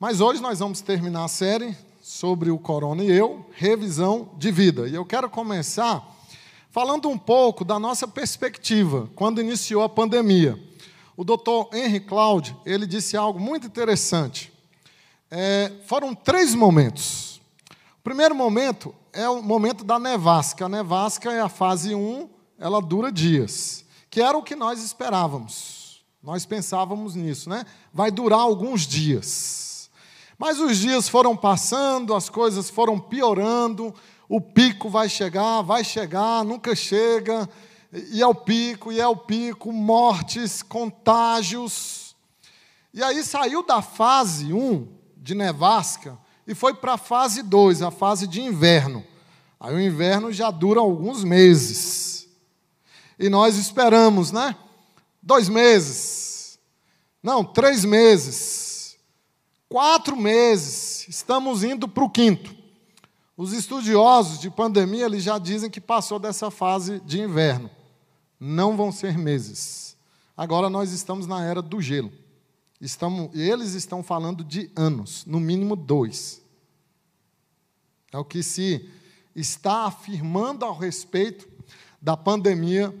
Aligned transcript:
Mas 0.00 0.20
hoje 0.20 0.40
nós 0.40 0.60
vamos 0.60 0.80
terminar 0.80 1.24
a 1.24 1.28
série 1.28 1.76
sobre 2.00 2.52
o 2.52 2.58
Corona 2.58 3.02
e 3.02 3.10
eu, 3.10 3.44
revisão 3.52 4.30
de 4.38 4.52
vida. 4.52 4.88
E 4.88 4.94
eu 4.94 5.04
quero 5.04 5.28
começar 5.28 6.16
falando 6.70 7.08
um 7.08 7.18
pouco 7.18 7.64
da 7.64 7.80
nossa 7.80 8.06
perspectiva 8.06 9.10
quando 9.16 9.40
iniciou 9.40 9.82
a 9.82 9.88
pandemia. 9.88 10.56
O 11.16 11.24
doutor 11.24 11.68
Henry 11.74 11.98
Cloud, 11.98 12.56
ele 12.64 12.86
disse 12.86 13.16
algo 13.16 13.40
muito 13.40 13.66
interessante. 13.66 14.52
É, 15.28 15.72
foram 15.84 16.14
três 16.14 16.54
momentos. 16.54 17.40
O 17.98 18.04
primeiro 18.04 18.36
momento 18.36 18.94
é 19.12 19.28
o 19.28 19.42
momento 19.42 19.82
da 19.82 19.98
nevasca. 19.98 20.66
A 20.66 20.68
nevasca 20.68 21.32
é 21.32 21.40
a 21.40 21.48
fase 21.48 21.92
1, 21.92 22.28
ela 22.56 22.80
dura 22.80 23.10
dias, 23.10 23.84
que 24.08 24.22
era 24.22 24.38
o 24.38 24.44
que 24.44 24.54
nós 24.54 24.80
esperávamos. 24.80 26.04
Nós 26.22 26.46
pensávamos 26.46 27.16
nisso, 27.16 27.50
né? 27.50 27.66
Vai 27.92 28.12
durar 28.12 28.38
alguns 28.38 28.86
dias. 28.86 29.67
Mas 30.38 30.60
os 30.60 30.78
dias 30.78 31.08
foram 31.08 31.36
passando, 31.36 32.14
as 32.14 32.28
coisas 32.28 32.70
foram 32.70 32.96
piorando, 32.98 33.92
o 34.28 34.40
pico 34.40 34.88
vai 34.88 35.08
chegar, 35.08 35.62
vai 35.62 35.82
chegar, 35.82 36.44
nunca 36.44 36.76
chega, 36.76 37.48
e 38.12 38.22
é 38.22 38.26
o 38.26 38.34
pico, 38.34 38.92
e 38.92 39.00
é 39.00 39.08
o 39.08 39.16
pico, 39.16 39.72
mortes, 39.72 40.62
contágios. 40.62 42.14
E 42.94 43.02
aí 43.02 43.24
saiu 43.24 43.64
da 43.64 43.82
fase 43.82 44.52
1 44.52 44.86
de 45.16 45.34
nevasca 45.34 46.16
e 46.46 46.54
foi 46.54 46.72
para 46.72 46.94
a 46.94 46.98
fase 46.98 47.42
2, 47.42 47.82
a 47.82 47.90
fase 47.90 48.26
de 48.26 48.40
inverno. 48.40 49.04
Aí 49.58 49.74
o 49.74 49.80
inverno 49.80 50.32
já 50.32 50.52
dura 50.52 50.78
alguns 50.78 51.24
meses. 51.24 52.28
E 53.18 53.28
nós 53.28 53.56
esperamos, 53.56 54.30
né? 54.30 54.54
Dois 55.20 55.48
meses. 55.48 56.58
Não, 57.20 57.42
três 57.42 57.84
meses. 57.84 58.67
Quatro 59.68 60.16
meses. 60.16 61.06
Estamos 61.08 61.62
indo 61.62 61.86
para 61.86 62.04
o 62.04 62.10
quinto. 62.10 62.56
Os 63.36 63.52
estudiosos 63.52 64.40
de 64.40 64.50
pandemia 64.50 65.04
eles 65.04 65.22
já 65.22 65.38
dizem 65.38 65.70
que 65.70 65.80
passou 65.80 66.18
dessa 66.18 66.50
fase 66.50 67.00
de 67.00 67.20
inverno. 67.20 67.70
Não 68.40 68.76
vão 68.76 68.90
ser 68.90 69.18
meses. 69.18 69.96
Agora 70.36 70.70
nós 70.70 70.92
estamos 70.92 71.26
na 71.26 71.44
era 71.44 71.60
do 71.60 71.80
gelo. 71.80 72.12
Estamos, 72.80 73.34
eles 73.34 73.74
estão 73.74 74.02
falando 74.02 74.42
de 74.44 74.70
anos, 74.74 75.24
no 75.26 75.40
mínimo 75.40 75.74
dois. 75.74 76.40
É 78.12 78.18
o 78.18 78.24
que 78.24 78.42
se 78.42 78.88
está 79.34 79.84
afirmando 79.84 80.64
ao 80.64 80.76
respeito 80.76 81.48
da 82.00 82.16
pandemia 82.16 82.94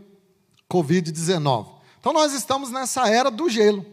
Covid-19. 0.70 1.68
Então, 2.00 2.12
nós 2.12 2.32
estamos 2.32 2.70
nessa 2.70 3.08
era 3.08 3.30
do 3.30 3.48
gelo. 3.48 3.84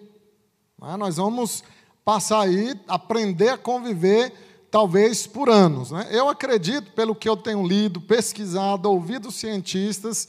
Né? 0.82 0.98
Nós 0.98 1.18
vamos 1.18 1.64
passar 2.06 2.42
aí, 2.42 2.80
aprender 2.88 3.50
a 3.50 3.58
conviver, 3.58 4.32
talvez 4.70 5.26
por 5.26 5.50
anos. 5.50 5.90
Né? 5.90 6.08
Eu 6.12 6.30
acredito, 6.30 6.92
pelo 6.92 7.16
que 7.16 7.28
eu 7.28 7.36
tenho 7.36 7.66
lido, 7.68 8.00
pesquisado, 8.00 8.90
ouvido 8.90 9.32
cientistas, 9.32 10.28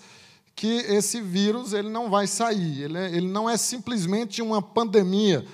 que 0.54 0.78
esse 0.88 1.20
vírus 1.20 1.74
ele 1.74 1.90
não 1.90 2.08
vai 2.08 2.26
sair. 2.26 2.84
Ele, 2.84 2.96
é, 2.96 3.14
ele 3.14 3.28
não 3.28 3.48
é 3.48 3.58
simplesmente 3.58 4.40
uma 4.40 4.62
pandemia, 4.62 5.46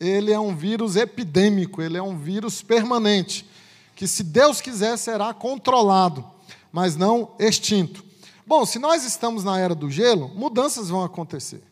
ele 0.00 0.32
é 0.32 0.40
um 0.40 0.54
vírus 0.54 0.96
epidêmico, 0.96 1.80
ele 1.80 1.96
é 1.96 2.02
um 2.02 2.18
vírus 2.18 2.60
permanente, 2.60 3.48
que, 3.94 4.06
se 4.06 4.24
Deus 4.24 4.60
quiser, 4.60 4.96
será 4.96 5.32
controlado, 5.32 6.24
mas 6.72 6.96
não 6.96 7.32
extinto. 7.38 8.04
Bom, 8.44 8.64
se 8.64 8.78
nós 8.78 9.04
estamos 9.04 9.44
na 9.44 9.58
era 9.58 9.74
do 9.74 9.90
gelo, 9.90 10.28
mudanças 10.34 10.88
vão 10.88 11.04
acontecer. 11.04 11.62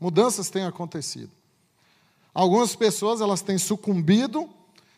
Mudanças 0.00 0.50
têm 0.50 0.64
acontecido. 0.64 1.30
Algumas 2.34 2.74
pessoas 2.74 3.20
elas 3.20 3.40
têm 3.40 3.56
sucumbido, 3.56 4.50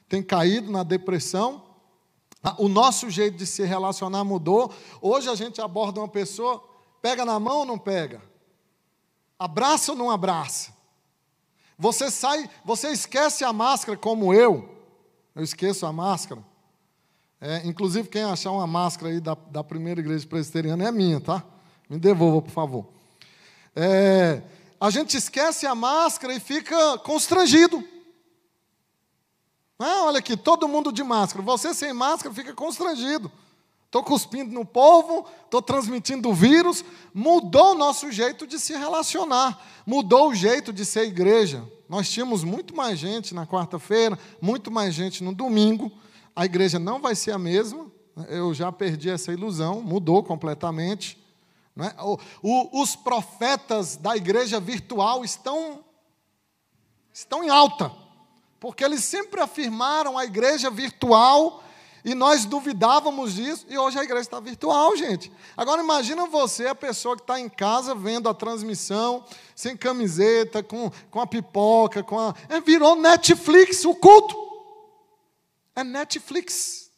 têm 0.08 0.22
caído 0.22 0.72
na 0.72 0.82
depressão, 0.82 1.62
ah, 2.42 2.54
o 2.58 2.68
nosso 2.68 3.10
jeito 3.10 3.36
de 3.36 3.44
se 3.44 3.64
relacionar 3.64 4.24
mudou. 4.24 4.72
Hoje 5.02 5.28
a 5.28 5.34
gente 5.34 5.60
aborda 5.60 6.00
uma 6.00 6.08
pessoa, 6.08 6.62
pega 7.02 7.24
na 7.24 7.38
mão 7.38 7.58
ou 7.58 7.66
não 7.66 7.78
pega? 7.78 8.22
Abraça 9.38 9.92
ou 9.92 9.98
não 9.98 10.10
abraça? 10.10 10.72
Você 11.78 12.10
sai, 12.10 12.48
você 12.64 12.88
esquece 12.88 13.44
a 13.44 13.52
máscara 13.52 13.98
como 13.98 14.32
eu. 14.32 14.68
Eu 15.34 15.42
esqueço 15.42 15.84
a 15.84 15.92
máscara. 15.92 16.42
É, 17.40 17.66
inclusive, 17.66 18.08
quem 18.08 18.22
achar 18.22 18.50
uma 18.50 18.66
máscara 18.66 19.12
aí 19.12 19.20
da, 19.20 19.36
da 19.50 19.62
primeira 19.62 20.00
igreja 20.00 20.26
presbiteriana 20.26 20.88
é 20.88 20.92
minha, 20.92 21.20
tá? 21.20 21.44
Me 21.90 21.98
devolva, 21.98 22.40
por 22.40 22.50
favor. 22.50 22.86
É, 23.74 24.40
a 24.80 24.90
gente 24.90 25.16
esquece 25.16 25.66
a 25.66 25.74
máscara 25.74 26.34
e 26.34 26.40
fica 26.40 26.98
constrangido. 26.98 27.82
Ah, 29.78 30.04
olha 30.04 30.18
aqui, 30.18 30.36
todo 30.36 30.68
mundo 30.68 30.92
de 30.92 31.02
máscara. 31.02 31.44
Você 31.44 31.74
sem 31.74 31.92
máscara 31.92 32.34
fica 32.34 32.54
constrangido. 32.54 33.30
Estou 33.86 34.02
cuspindo 34.02 34.52
no 34.52 34.64
povo, 34.64 35.26
estou 35.44 35.62
transmitindo 35.62 36.28
o 36.28 36.34
vírus. 36.34 36.84
Mudou 37.14 37.72
o 37.72 37.78
nosso 37.78 38.10
jeito 38.10 38.46
de 38.46 38.58
se 38.58 38.72
relacionar, 38.74 39.64
mudou 39.86 40.30
o 40.30 40.34
jeito 40.34 40.72
de 40.72 40.84
ser 40.84 41.06
igreja. 41.06 41.64
Nós 41.88 42.08
tínhamos 42.10 42.42
muito 42.42 42.74
mais 42.74 42.98
gente 42.98 43.34
na 43.34 43.46
quarta-feira, 43.46 44.18
muito 44.40 44.70
mais 44.70 44.94
gente 44.94 45.22
no 45.22 45.34
domingo. 45.34 45.90
A 46.34 46.44
igreja 46.44 46.78
não 46.78 47.00
vai 47.00 47.14
ser 47.14 47.32
a 47.32 47.38
mesma. 47.38 47.86
Eu 48.28 48.52
já 48.52 48.72
perdi 48.72 49.08
essa 49.08 49.32
ilusão, 49.32 49.80
mudou 49.80 50.22
completamente. 50.22 51.18
É? 51.78 51.94
O, 52.02 52.18
o, 52.42 52.82
os 52.82 52.96
profetas 52.96 53.96
da 53.96 54.16
igreja 54.16 54.58
virtual 54.58 55.24
estão, 55.24 55.84
estão 57.12 57.44
em 57.44 57.50
alta 57.50 58.06
porque 58.66 58.84
eles 58.84 59.04
sempre 59.04 59.40
afirmaram 59.40 60.18
a 60.18 60.24
igreja 60.24 60.70
virtual 60.70 61.62
e 62.04 62.14
nós 62.14 62.44
duvidávamos 62.44 63.34
disso, 63.34 63.66
e 63.68 63.76
hoje 63.76 63.98
a 63.98 64.04
igreja 64.04 64.22
está 64.22 64.38
virtual, 64.38 64.96
gente. 64.96 65.30
Agora 65.56 65.82
imagina 65.82 66.26
você, 66.26 66.68
a 66.68 66.74
pessoa 66.74 67.16
que 67.16 67.22
está 67.22 67.38
em 67.38 67.48
casa 67.48 67.96
vendo 67.96 68.28
a 68.28 68.34
transmissão, 68.34 69.24
sem 69.56 69.76
camiseta, 69.76 70.62
com, 70.62 70.90
com 71.10 71.20
a 71.20 71.26
pipoca, 71.26 72.04
com 72.04 72.18
a. 72.18 72.34
É, 72.48 72.60
virou 72.60 72.94
Netflix 72.94 73.84
o 73.84 73.94
culto. 73.94 74.36
É 75.74 75.82
Netflix. 75.82 76.90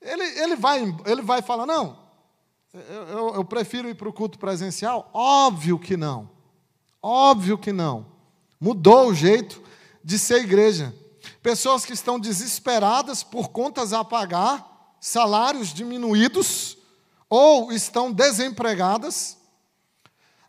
Ele, 0.00 0.22
ele, 0.40 0.54
vai, 0.56 0.80
ele 1.06 1.22
vai 1.22 1.42
falar, 1.42 1.66
não, 1.66 1.98
eu, 2.72 2.80
eu, 2.80 3.34
eu 3.34 3.44
prefiro 3.44 3.88
ir 3.88 3.94
para 3.94 4.08
o 4.08 4.12
culto 4.12 4.38
presencial? 4.38 5.10
Óbvio 5.12 5.78
que 5.78 5.96
não. 5.96 6.30
Óbvio 7.02 7.58
que 7.58 7.72
não. 7.72 8.06
Mudou 8.60 9.08
o 9.08 9.14
jeito 9.14 9.62
de 10.04 10.18
ser 10.18 10.42
igreja. 10.42 10.94
Pessoas 11.42 11.84
que 11.84 11.92
estão 11.92 12.18
desesperadas 12.18 13.22
por 13.22 13.48
contas 13.48 13.92
a 13.92 14.04
pagar, 14.04 14.94
salários 15.00 15.72
diminuídos, 15.72 16.78
ou 17.28 17.72
estão 17.72 18.12
desempregadas. 18.12 19.38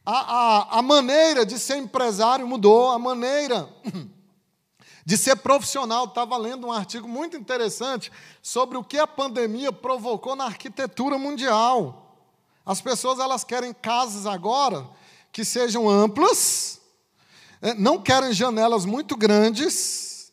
A, 0.05 0.19
a, 0.19 0.79
a 0.79 0.81
maneira 0.81 1.45
de 1.45 1.57
ser 1.57 1.77
empresário 1.77 2.47
mudou, 2.47 2.91
a 2.91 2.99
maneira 2.99 3.69
de 5.05 5.17
ser 5.17 5.37
profissional. 5.37 6.05
Estava 6.05 6.37
lendo 6.37 6.67
um 6.67 6.71
artigo 6.71 7.07
muito 7.07 7.37
interessante 7.37 8.11
sobre 8.41 8.77
o 8.77 8.83
que 8.83 8.97
a 8.97 9.07
pandemia 9.07 9.71
provocou 9.71 10.35
na 10.35 10.45
arquitetura 10.45 11.17
mundial. 11.17 12.10
As 12.65 12.81
pessoas 12.81 13.19
elas 13.19 13.43
querem 13.43 13.73
casas 13.73 14.25
agora 14.25 14.87
que 15.31 15.43
sejam 15.45 15.89
amplas, 15.89 16.79
é, 17.61 17.73
não 17.73 18.01
querem 18.01 18.33
janelas 18.33 18.85
muito 18.85 19.15
grandes, 19.15 20.31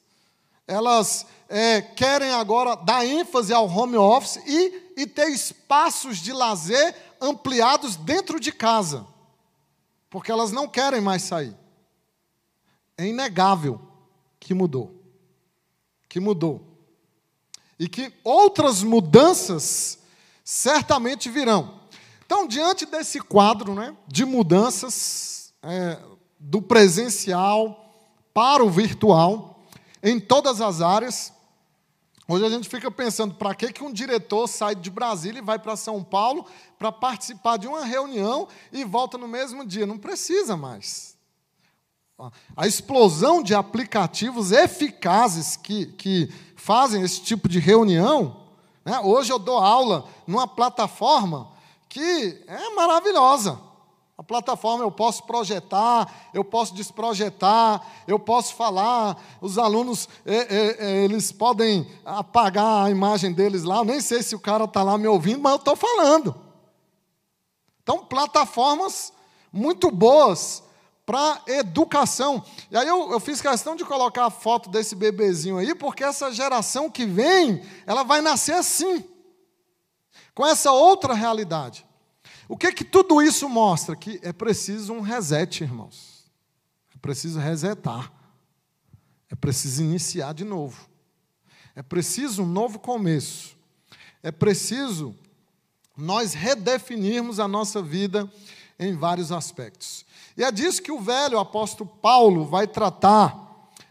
elas 0.66 1.26
é, 1.48 1.80
querem 1.80 2.30
agora 2.32 2.76
dar 2.76 3.06
ênfase 3.06 3.52
ao 3.52 3.68
home 3.68 3.96
office 3.96 4.42
e, 4.46 4.92
e 4.96 5.06
ter 5.06 5.28
espaços 5.30 6.18
de 6.18 6.32
lazer 6.32 6.94
ampliados 7.20 7.96
dentro 7.96 8.38
de 8.38 8.52
casa, 8.52 9.06
porque 10.10 10.30
elas 10.30 10.52
não 10.52 10.68
querem 10.68 11.00
mais 11.00 11.22
sair. 11.22 11.56
É 12.96 13.06
inegável 13.06 13.80
que 14.40 14.52
mudou. 14.52 14.94
Que 16.08 16.18
mudou. 16.18 16.66
E 17.78 17.88
que 17.88 18.12
outras 18.24 18.82
mudanças 18.82 19.98
certamente 20.42 21.30
virão. 21.30 21.77
Então, 22.28 22.46
diante 22.46 22.84
desse 22.84 23.20
quadro 23.20 23.74
né, 23.74 23.96
de 24.06 24.22
mudanças, 24.26 25.54
é, 25.62 25.98
do 26.38 26.60
presencial 26.60 27.90
para 28.34 28.62
o 28.62 28.68
virtual, 28.68 29.66
em 30.02 30.20
todas 30.20 30.60
as 30.60 30.82
áreas. 30.82 31.32
Hoje 32.28 32.44
a 32.44 32.50
gente 32.50 32.68
fica 32.68 32.90
pensando, 32.90 33.34
para 33.34 33.54
que, 33.54 33.72
que 33.72 33.82
um 33.82 33.90
diretor 33.90 34.46
sai 34.46 34.74
de 34.74 34.90
Brasília 34.90 35.38
e 35.38 35.42
vai 35.42 35.58
para 35.58 35.74
São 35.74 36.04
Paulo 36.04 36.44
para 36.78 36.92
participar 36.92 37.56
de 37.56 37.66
uma 37.66 37.82
reunião 37.82 38.46
e 38.70 38.84
volta 38.84 39.16
no 39.16 39.26
mesmo 39.26 39.64
dia? 39.64 39.86
Não 39.86 39.96
precisa 39.96 40.54
mais. 40.54 41.16
A 42.54 42.66
explosão 42.66 43.42
de 43.42 43.54
aplicativos 43.54 44.52
eficazes 44.52 45.56
que, 45.56 45.86
que 45.86 46.30
fazem 46.56 47.00
esse 47.00 47.22
tipo 47.22 47.48
de 47.48 47.58
reunião. 47.58 48.48
Né? 48.84 49.00
Hoje 49.00 49.32
eu 49.32 49.38
dou 49.38 49.56
aula 49.56 50.06
numa 50.26 50.46
plataforma 50.46 51.56
que 51.98 52.44
é 52.46 52.74
maravilhosa. 52.74 53.60
A 54.16 54.22
plataforma 54.22 54.84
eu 54.84 54.90
posso 54.90 55.24
projetar, 55.24 56.30
eu 56.32 56.44
posso 56.44 56.74
desprojetar, 56.74 57.84
eu 58.06 58.18
posso 58.18 58.54
falar, 58.54 59.16
os 59.40 59.58
alunos 59.58 60.08
eles 60.24 61.30
podem 61.32 61.88
apagar 62.04 62.86
a 62.86 62.90
imagem 62.90 63.32
deles 63.32 63.62
lá, 63.62 63.78
eu 63.78 63.84
nem 63.84 64.00
sei 64.00 64.22
se 64.22 64.34
o 64.34 64.40
cara 64.40 64.64
está 64.64 64.82
lá 64.82 64.98
me 64.98 65.06
ouvindo, 65.06 65.40
mas 65.40 65.52
eu 65.52 65.58
estou 65.58 65.76
falando. 65.76 66.34
Então, 67.82 68.04
plataformas 68.04 69.12
muito 69.52 69.90
boas 69.90 70.62
para 71.06 71.40
educação. 71.46 72.44
E 72.70 72.76
aí 72.76 72.86
eu, 72.86 73.12
eu, 73.12 73.18
fiz 73.18 73.40
questão 73.40 73.74
de 73.74 73.84
colocar 73.84 74.26
a 74.26 74.30
foto 74.30 74.68
desse 74.68 74.94
bebezinho 74.94 75.58
aí, 75.58 75.74
porque 75.74 76.04
essa 76.04 76.30
geração 76.30 76.90
que 76.90 77.06
vem, 77.06 77.62
ela 77.86 78.02
vai 78.02 78.20
nascer 78.20 78.54
assim, 78.54 79.04
com 80.34 80.46
essa 80.46 80.70
outra 80.70 81.14
realidade. 81.14 81.87
O 82.48 82.56
que 82.56 82.72
que 82.72 82.84
tudo 82.84 83.20
isso 83.20 83.46
mostra? 83.48 83.94
Que 83.94 84.18
é 84.22 84.32
preciso 84.32 84.94
um 84.94 85.00
reset, 85.00 85.62
irmãos. 85.62 86.24
É 86.94 86.98
preciso 86.98 87.38
resetar. 87.38 88.10
É 89.30 89.34
preciso 89.34 89.82
iniciar 89.82 90.32
de 90.32 90.44
novo. 90.44 90.88
É 91.76 91.82
preciso 91.82 92.42
um 92.42 92.46
novo 92.46 92.78
começo. 92.78 93.54
É 94.22 94.32
preciso 94.32 95.14
nós 95.96 96.32
redefinirmos 96.32 97.38
a 97.38 97.46
nossa 97.46 97.82
vida 97.82 98.30
em 98.78 98.96
vários 98.96 99.30
aspectos. 99.30 100.06
E 100.36 100.42
é 100.42 100.50
disso 100.50 100.80
que 100.80 100.92
o 100.92 101.00
velho 101.00 101.38
apóstolo 101.38 101.90
Paulo 102.00 102.46
vai 102.46 102.66
tratar 102.66 103.46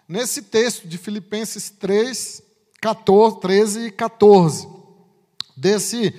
nesse 0.08 0.42
texto 0.42 0.88
de 0.88 0.98
Filipenses 0.98 1.70
3, 1.70 2.42
14, 2.82 3.40
13 3.40 3.80
e 3.88 3.92
14. 3.92 4.68
Desse 5.56 6.12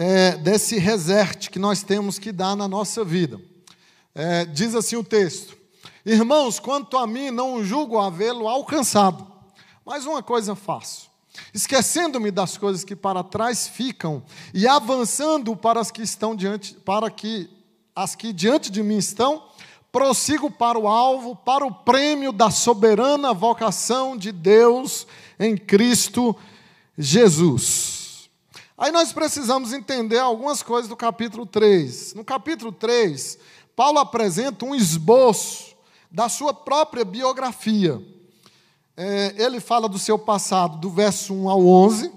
é, 0.00 0.36
desse 0.36 0.78
reset 0.78 1.50
que 1.50 1.58
nós 1.58 1.82
temos 1.82 2.20
que 2.20 2.30
dar 2.30 2.54
na 2.54 2.68
nossa 2.68 3.04
vida. 3.04 3.40
É, 4.14 4.44
diz 4.44 4.76
assim 4.76 4.94
o 4.94 5.02
texto: 5.02 5.56
Irmãos, 6.06 6.60
quanto 6.60 6.96
a 6.96 7.04
mim, 7.04 7.32
não 7.32 7.64
julgo 7.64 7.98
havê-lo 7.98 8.46
alcançado, 8.46 9.26
mas 9.84 10.06
uma 10.06 10.22
coisa 10.22 10.54
faço. 10.54 11.10
Esquecendo-me 11.52 12.30
das 12.30 12.56
coisas 12.56 12.84
que 12.84 12.94
para 12.94 13.24
trás 13.24 13.66
ficam 13.66 14.22
e 14.54 14.68
avançando 14.68 15.56
para 15.56 15.80
as 15.80 15.90
que 15.90 16.02
estão 16.02 16.36
diante, 16.36 16.74
para 16.74 17.10
que 17.10 17.50
as 17.94 18.14
que 18.14 18.32
diante 18.32 18.70
de 18.70 18.84
mim 18.84 18.98
estão, 18.98 19.42
prossigo 19.90 20.48
para 20.48 20.78
o 20.78 20.86
alvo, 20.86 21.34
para 21.34 21.66
o 21.66 21.74
prêmio 21.74 22.30
da 22.30 22.52
soberana 22.52 23.34
vocação 23.34 24.16
de 24.16 24.30
Deus 24.30 25.08
em 25.40 25.56
Cristo 25.56 26.36
Jesus. 26.96 27.97
Aí 28.78 28.92
nós 28.92 29.12
precisamos 29.12 29.72
entender 29.72 30.18
algumas 30.18 30.62
coisas 30.62 30.88
do 30.88 30.94
capítulo 30.94 31.44
3. 31.44 32.14
No 32.14 32.24
capítulo 32.24 32.70
3, 32.70 33.36
Paulo 33.74 33.98
apresenta 33.98 34.64
um 34.64 34.72
esboço 34.72 35.74
da 36.08 36.28
sua 36.28 36.54
própria 36.54 37.04
biografia. 37.04 38.00
É, 38.96 39.34
ele 39.36 39.58
fala 39.58 39.88
do 39.88 39.98
seu 39.98 40.16
passado, 40.16 40.78
do 40.78 40.90
verso 40.90 41.34
1 41.34 41.48
ao 41.48 41.66
11, 41.66 42.12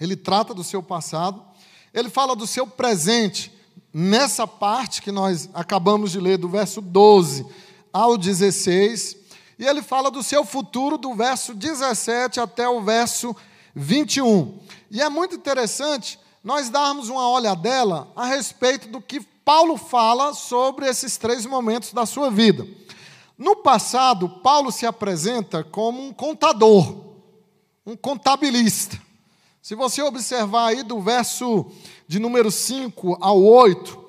ele 0.00 0.16
trata 0.16 0.54
do 0.54 0.64
seu 0.64 0.82
passado. 0.82 1.44
Ele 1.92 2.08
fala 2.08 2.34
do 2.34 2.46
seu 2.46 2.66
presente, 2.66 3.52
nessa 3.92 4.46
parte 4.46 5.02
que 5.02 5.12
nós 5.12 5.50
acabamos 5.52 6.10
de 6.10 6.18
ler, 6.18 6.38
do 6.38 6.48
verso 6.48 6.80
12 6.80 7.44
ao 7.92 8.16
16. 8.16 9.14
E 9.58 9.66
ele 9.66 9.82
fala 9.82 10.10
do 10.10 10.22
seu 10.22 10.42
futuro, 10.42 10.96
do 10.96 11.14
verso 11.14 11.54
17 11.54 12.40
até 12.40 12.66
o 12.66 12.80
verso 12.80 13.36
21. 13.76 14.58
E 14.90 15.02
é 15.02 15.08
muito 15.10 15.34
interessante 15.34 16.18
nós 16.42 16.70
darmos 16.70 17.10
uma 17.10 17.28
olhadela 17.28 18.10
a 18.16 18.24
respeito 18.24 18.88
do 18.88 19.02
que 19.02 19.20
Paulo 19.44 19.76
fala 19.76 20.32
sobre 20.32 20.88
esses 20.88 21.18
três 21.18 21.44
momentos 21.44 21.92
da 21.92 22.06
sua 22.06 22.30
vida. 22.30 22.66
No 23.36 23.56
passado, 23.56 24.28
Paulo 24.28 24.72
se 24.72 24.86
apresenta 24.86 25.62
como 25.62 26.02
um 26.02 26.12
contador, 26.12 27.04
um 27.84 27.94
contabilista. 27.94 28.98
Se 29.60 29.74
você 29.74 30.00
observar 30.00 30.68
aí 30.68 30.82
do 30.82 31.00
verso 31.00 31.70
de 32.08 32.18
número 32.18 32.50
5 32.50 33.18
ao 33.20 33.42
8, 33.42 34.04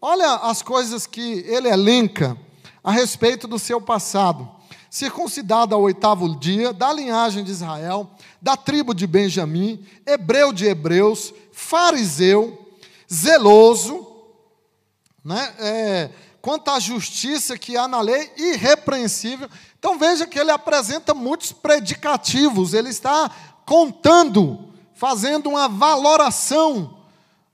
olha 0.00 0.34
as 0.36 0.62
coisas 0.62 1.06
que 1.06 1.44
ele 1.46 1.68
elenca 1.68 2.36
a 2.82 2.90
respeito 2.90 3.46
do 3.46 3.58
seu 3.58 3.80
passado. 3.80 4.48
Circuncidado 4.92 5.74
ao 5.74 5.80
oitavo 5.80 6.38
dia, 6.38 6.70
da 6.70 6.92
linhagem 6.92 7.42
de 7.42 7.50
Israel, 7.50 8.10
da 8.42 8.58
tribo 8.58 8.92
de 8.92 9.06
Benjamim, 9.06 9.82
hebreu 10.04 10.52
de 10.52 10.66
hebreus, 10.66 11.32
fariseu, 11.50 12.76
zeloso, 13.10 14.06
né? 15.24 15.54
É, 15.58 16.10
quanto 16.42 16.70
à 16.70 16.78
justiça 16.78 17.56
que 17.56 17.74
há 17.74 17.88
na 17.88 18.02
lei, 18.02 18.30
irrepreensível. 18.36 19.48
Então 19.78 19.98
veja 19.98 20.26
que 20.26 20.38
ele 20.38 20.50
apresenta 20.50 21.14
muitos 21.14 21.52
predicativos, 21.52 22.74
ele 22.74 22.90
está 22.90 23.30
contando, 23.64 24.74
fazendo 24.92 25.48
uma 25.48 25.70
valoração 25.70 26.98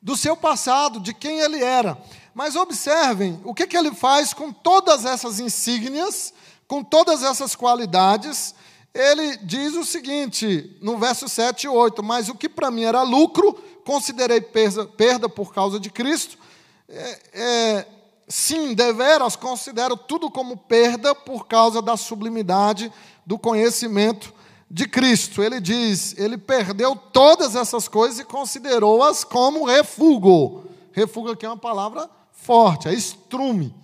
do 0.02 0.17
seu 0.17 0.37
passado, 0.37 0.99
de 0.99 1.14
quem 1.14 1.38
ele 1.38 1.62
era. 1.62 1.96
Mas 2.35 2.56
observem 2.56 3.40
o 3.44 3.55
que, 3.55 3.64
que 3.64 3.76
ele 3.76 3.94
faz 3.94 4.35
com 4.35 4.52
todas 4.52 5.05
essas 5.05 5.38
insígnias, 5.38 6.35
com 6.69 6.85
todas 6.85 7.23
essas 7.23 7.56
qualidades, 7.56 8.55
ele 8.94 9.38
diz 9.38 9.75
o 9.75 9.85
seguinte, 9.85 10.76
no 10.82 10.99
verso 10.99 11.29
7 11.29 11.65
e 11.65 11.69
8: 11.69 12.03
Mas 12.03 12.29
o 12.29 12.35
que 12.35 12.49
para 12.49 12.70
mim 12.70 12.85
era 12.85 13.03
lucro, 13.03 13.55
considerei 13.85 14.41
perda, 14.41 14.87
perda 14.87 15.29
por 15.29 15.53
causa 15.53 15.81
de 15.81 15.88
Cristo. 15.88 16.37
É, 16.88 17.20
é, 17.32 17.87
sim, 18.29 18.75
deveras 18.75 19.35
considero 19.35 19.97
tudo 19.97 20.31
como 20.31 20.56
perda 20.56 21.15
por 21.15 21.47
causa 21.47 21.81
da 21.81 21.97
sublimidade 21.97 22.93
do 23.25 23.38
conhecimento 23.38 24.35
de 24.71 24.87
Cristo. 24.87 25.43
Ele 25.43 25.61
diz, 25.61 26.14
ele 26.19 26.37
perdeu 26.37 26.94
todas 26.94 27.55
essas 27.56 27.88
coisas 27.88 28.19
e 28.19 28.25
considerou-as 28.25 29.25
como 29.25 29.64
refúgio. 29.64 30.64
Refúgio 30.93 31.32
aqui 31.32 31.47
é 31.47 31.49
uma 31.49 31.56
palavra 31.56 32.11
forte, 32.32 32.88
é 32.88 32.94
estrume, 32.94 33.75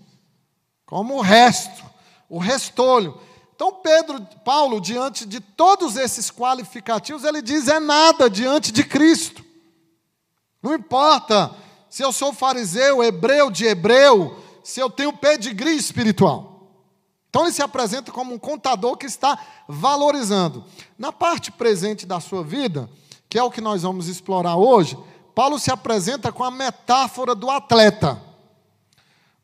como 0.86 1.16
o 1.16 1.20
resto, 1.20 1.93
o 2.28 2.38
restolho. 2.38 3.20
Então, 3.54 3.72
Pedro, 3.72 4.20
Paulo, 4.44 4.80
diante 4.80 5.24
de 5.24 5.40
todos 5.40 5.96
esses 5.96 6.30
qualificativos, 6.30 7.24
ele 7.24 7.40
diz: 7.40 7.68
é 7.68 7.78
nada 7.78 8.28
diante 8.28 8.72
de 8.72 8.82
Cristo. 8.82 9.44
Não 10.62 10.74
importa 10.74 11.54
se 11.88 12.02
eu 12.02 12.12
sou 12.12 12.32
fariseu, 12.32 13.02
hebreu 13.04 13.50
de 13.50 13.66
hebreu, 13.66 14.42
se 14.64 14.80
eu 14.80 14.90
tenho 14.90 15.12
pedigree 15.12 15.76
espiritual. 15.76 16.68
Então, 17.28 17.42
ele 17.42 17.52
se 17.52 17.62
apresenta 17.62 18.10
como 18.10 18.34
um 18.34 18.38
contador 18.38 18.96
que 18.96 19.06
está 19.06 19.38
valorizando. 19.68 20.64
Na 20.98 21.12
parte 21.12 21.52
presente 21.52 22.06
da 22.06 22.20
sua 22.20 22.42
vida, 22.42 22.88
que 23.28 23.38
é 23.38 23.42
o 23.42 23.50
que 23.50 23.60
nós 23.60 23.82
vamos 23.82 24.08
explorar 24.08 24.56
hoje, 24.56 24.96
Paulo 25.34 25.58
se 25.58 25.70
apresenta 25.70 26.30
com 26.30 26.44
a 26.44 26.50
metáfora 26.50 27.34
do 27.34 27.50
atleta. 27.50 28.20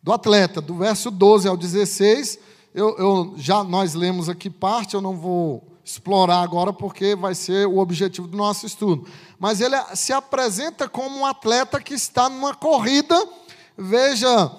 Do 0.02 0.12
atleta, 0.12 0.60
do 0.60 0.74
verso 0.74 1.10
12 1.10 1.48
ao 1.48 1.56
16 1.56 2.49
eu, 2.74 2.96
eu, 2.98 3.34
já 3.36 3.64
nós 3.64 3.94
lemos 3.94 4.28
aqui 4.28 4.48
parte, 4.48 4.94
eu 4.94 5.00
não 5.00 5.16
vou 5.16 5.66
explorar 5.84 6.42
agora 6.42 6.72
porque 6.72 7.16
vai 7.16 7.34
ser 7.34 7.66
o 7.66 7.78
objetivo 7.78 8.28
do 8.28 8.36
nosso 8.36 8.64
estudo. 8.64 9.06
Mas 9.38 9.60
ele 9.60 9.76
se 9.94 10.12
apresenta 10.12 10.88
como 10.88 11.18
um 11.18 11.26
atleta 11.26 11.80
que 11.80 11.94
está 11.94 12.28
numa 12.28 12.54
corrida. 12.54 13.28
Veja 13.76 14.52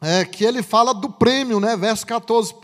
é, 0.00 0.24
que 0.24 0.44
ele 0.44 0.62
fala 0.62 0.92
do 0.92 1.08
prêmio, 1.08 1.60
né? 1.60 1.76
Verso 1.76 2.06
14: 2.06 2.54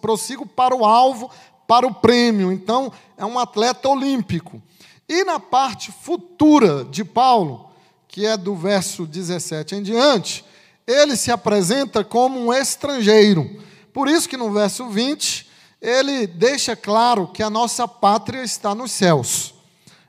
prossigo 0.00 0.46
para 0.46 0.74
o 0.74 0.84
alvo, 0.84 1.30
para 1.66 1.86
o 1.86 1.94
prêmio. 1.94 2.50
Então, 2.50 2.92
é 3.16 3.24
um 3.24 3.38
atleta 3.38 3.88
olímpico. 3.88 4.60
E 5.08 5.22
na 5.24 5.38
parte 5.38 5.92
futura 5.92 6.84
de 6.84 7.04
Paulo, 7.04 7.70
que 8.08 8.24
é 8.24 8.36
do 8.36 8.54
verso 8.56 9.06
17 9.06 9.76
em 9.76 9.82
diante, 9.82 10.44
ele 10.86 11.16
se 11.16 11.30
apresenta 11.30 12.02
como 12.02 12.38
um 12.40 12.52
estrangeiro. 12.52 13.62
Por 13.94 14.08
isso 14.08 14.28
que 14.28 14.36
no 14.36 14.50
verso 14.50 14.88
20, 14.88 15.48
ele 15.80 16.26
deixa 16.26 16.74
claro 16.74 17.28
que 17.28 17.44
a 17.44 17.48
nossa 17.48 17.86
pátria 17.86 18.42
está 18.42 18.74
nos 18.74 18.90
céus, 18.90 19.54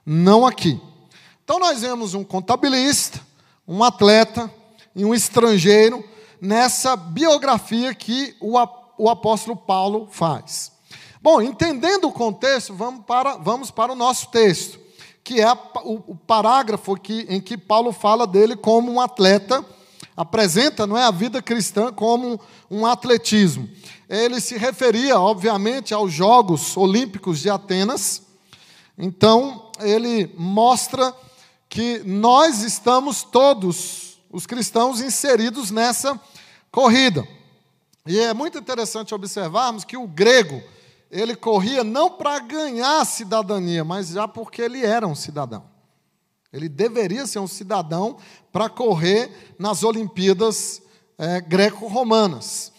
não 0.04 0.44
aqui. 0.44 0.82
Então 1.44 1.60
nós 1.60 1.82
vemos 1.82 2.16
um 2.16 2.24
contabilista, 2.24 3.22
um 3.68 3.84
atleta 3.84 4.52
e 4.96 5.06
um 5.06 5.14
estrangeiro 5.14 6.04
nessa 6.42 6.96
biografia 6.96 7.94
que 7.94 8.36
o, 8.42 8.56
o 8.98 9.08
apóstolo 9.08 9.56
Paulo 9.56 10.08
faz. 10.12 10.72
Bom, 11.22 11.40
entendendo 11.40 12.08
o 12.08 12.12
contexto, 12.12 12.74
vamos 12.74 13.06
para, 13.06 13.38
vamos 13.38 13.70
para 13.70 13.92
o 13.92 13.96
nosso 13.96 14.30
texto, 14.30 14.80
que 15.24 15.40
é 15.40 15.54
o, 15.84 16.02
o 16.08 16.16
parágrafo 16.16 16.96
que, 16.96 17.28
em 17.30 17.40
que 17.40 17.56
Paulo 17.56 17.92
fala 17.92 18.26
dele 18.26 18.56
como 18.56 18.92
um 18.92 19.00
atleta 19.00 19.64
apresenta 20.16 20.88
não 20.88 20.98
é, 20.98 21.04
a 21.04 21.12
vida 21.12 21.42
cristã 21.42 21.92
como 21.92 22.40
um 22.70 22.86
atletismo. 22.86 23.70
Ele 24.10 24.40
se 24.40 24.58
referia, 24.58 25.20
obviamente, 25.20 25.94
aos 25.94 26.14
Jogos 26.14 26.78
Olímpicos 26.78 27.40
de 27.40 27.50
Atenas. 27.50 28.22
Então, 28.98 29.72
ele 29.80 30.34
mostra 30.38 31.14
que 31.68 32.00
nós 32.06 32.62
estamos 32.62 33.24
todos, 33.24 34.18
os 34.32 34.46
cristãos 34.46 35.02
inseridos 35.02 35.72
nessa 35.72 36.20
corrida. 36.72 37.28
E 38.06 38.20
é 38.20 38.34
muito 38.34 38.58
interessante 38.58 39.14
observarmos 39.16 39.84
que 39.84 39.98
o 39.98 40.08
grego, 40.08 40.62
ele 41.10 41.36
corria 41.36 41.84
não 41.84 42.12
para 42.12 42.40
ganhar 42.40 43.04
cidadania, 43.06 43.84
mas 43.84 44.10
já 44.10 44.28
porque 44.28 44.62
ele 44.62 44.86
era 44.86 45.08
um 45.08 45.16
cidadão. 45.16 45.75
Ele 46.56 46.70
deveria 46.70 47.28
ser 47.28 47.40
um 47.40 47.48
cidadão 47.48 48.16
para 48.50 48.70
correr 48.70 49.56
nas 49.60 49.84
Olimpíadas 49.84 50.82
é, 51.18 51.42
greco-romanas. 51.42 52.72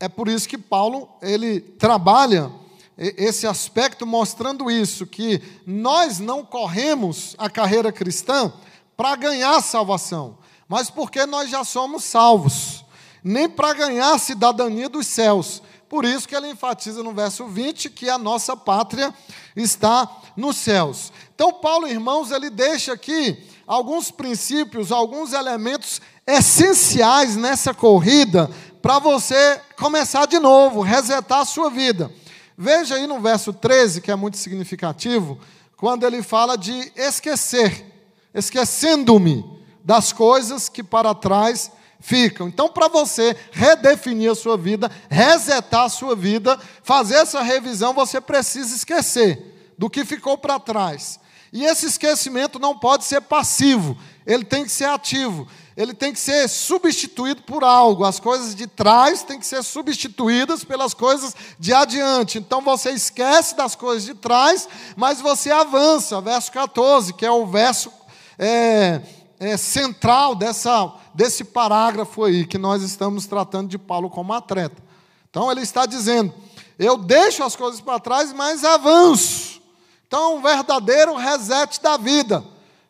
É 0.00 0.08
por 0.08 0.26
isso 0.28 0.48
que 0.48 0.58
Paulo 0.58 1.08
ele 1.22 1.60
trabalha 1.60 2.50
esse 2.98 3.46
aspecto 3.46 4.04
mostrando 4.04 4.68
isso, 4.68 5.06
que 5.06 5.40
nós 5.64 6.18
não 6.18 6.44
corremos 6.44 7.36
a 7.38 7.48
carreira 7.48 7.92
cristã 7.92 8.52
para 8.96 9.14
ganhar 9.14 9.62
salvação, 9.62 10.36
mas 10.68 10.90
porque 10.90 11.24
nós 11.24 11.48
já 11.48 11.62
somos 11.62 12.02
salvos, 12.02 12.84
nem 13.22 13.48
para 13.48 13.72
ganhar 13.72 14.12
a 14.12 14.18
cidadania 14.18 14.88
dos 14.88 15.06
céus. 15.06 15.62
Por 15.90 16.04
isso 16.04 16.28
que 16.28 16.36
ele 16.36 16.48
enfatiza 16.48 17.02
no 17.02 17.12
verso 17.12 17.46
20 17.48 17.90
que 17.90 18.08
a 18.08 18.16
nossa 18.16 18.56
pátria 18.56 19.12
está 19.56 20.08
nos 20.36 20.56
céus. 20.56 21.12
Então, 21.34 21.52
Paulo, 21.52 21.88
irmãos, 21.88 22.30
ele 22.30 22.48
deixa 22.48 22.92
aqui 22.92 23.36
alguns 23.66 24.08
princípios, 24.08 24.92
alguns 24.92 25.32
elementos 25.32 26.00
essenciais 26.24 27.34
nessa 27.34 27.74
corrida 27.74 28.48
para 28.80 29.00
você 29.00 29.60
começar 29.76 30.26
de 30.26 30.38
novo, 30.38 30.80
resetar 30.80 31.40
a 31.40 31.44
sua 31.44 31.68
vida. 31.68 32.08
Veja 32.56 32.94
aí 32.94 33.08
no 33.08 33.18
verso 33.18 33.52
13, 33.52 34.00
que 34.00 34.12
é 34.12 34.14
muito 34.14 34.36
significativo, 34.36 35.40
quando 35.76 36.06
ele 36.06 36.22
fala 36.22 36.56
de 36.56 36.92
esquecer, 36.94 37.84
esquecendo-me 38.32 39.44
das 39.84 40.12
coisas 40.12 40.68
que 40.68 40.84
para 40.84 41.12
trás 41.16 41.72
ficam. 42.00 42.48
Então, 42.48 42.68
para 42.68 42.88
você 42.88 43.36
redefinir 43.52 44.30
a 44.30 44.34
sua 44.34 44.56
vida, 44.56 44.90
resetar 45.08 45.84
a 45.84 45.88
sua 45.88 46.16
vida, 46.16 46.58
fazer 46.82 47.16
essa 47.16 47.42
revisão, 47.42 47.92
você 47.92 48.20
precisa 48.20 48.74
esquecer 48.74 49.72
do 49.78 49.88
que 49.88 50.04
ficou 50.04 50.36
para 50.36 50.58
trás. 50.58 51.20
E 51.52 51.64
esse 51.64 51.86
esquecimento 51.86 52.58
não 52.58 52.78
pode 52.78 53.04
ser 53.04 53.20
passivo, 53.20 53.96
ele 54.26 54.44
tem 54.44 54.64
que 54.64 54.70
ser 54.70 54.84
ativo 54.84 55.46
ele 55.80 55.94
tem 55.94 56.12
que 56.12 56.20
ser 56.20 56.46
substituído 56.46 57.42
por 57.42 57.64
algo. 57.64 58.04
As 58.04 58.20
coisas 58.20 58.54
de 58.54 58.66
trás 58.66 59.22
têm 59.22 59.38
que 59.38 59.46
ser 59.46 59.62
substituídas 59.62 60.62
pelas 60.62 60.92
coisas 60.92 61.34
de 61.58 61.72
adiante. 61.72 62.36
Então 62.36 62.60
você 62.60 62.90
esquece 62.90 63.56
das 63.56 63.74
coisas 63.74 64.04
de 64.04 64.12
trás, 64.12 64.68
mas 64.94 65.22
você 65.22 65.50
avança. 65.50 66.20
Verso 66.20 66.52
14, 66.52 67.14
que 67.14 67.24
é 67.24 67.30
o 67.30 67.46
verso 67.46 67.90
é, 68.38 69.00
é, 69.40 69.56
central 69.56 70.34
dessa, 70.34 70.92
desse 71.14 71.42
parágrafo 71.42 72.24
aí, 72.24 72.46
que 72.46 72.58
nós 72.58 72.82
estamos 72.82 73.26
tratando 73.26 73.68
de 73.68 73.78
Paulo 73.78 74.10
como 74.10 74.34
atleta. 74.34 74.82
Então 75.30 75.50
ele 75.50 75.62
está 75.62 75.86
dizendo: 75.86 76.32
eu 76.78 76.98
deixo 76.98 77.42
as 77.42 77.56
coisas 77.56 77.80
para 77.80 77.98
trás, 77.98 78.32
mas 78.32 78.62
avanço. 78.62 79.60
Então, 80.06 80.36
um 80.36 80.42
verdadeiro 80.42 81.14
reset 81.14 81.80
da 81.80 81.96
vida 81.96 82.44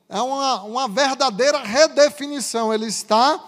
é 0.09 0.21
uma, 0.21 0.63
uma 0.63 0.89
verdadeira 0.89 1.59
redefinição. 1.63 2.73
Ele 2.73 2.87
está 2.87 3.43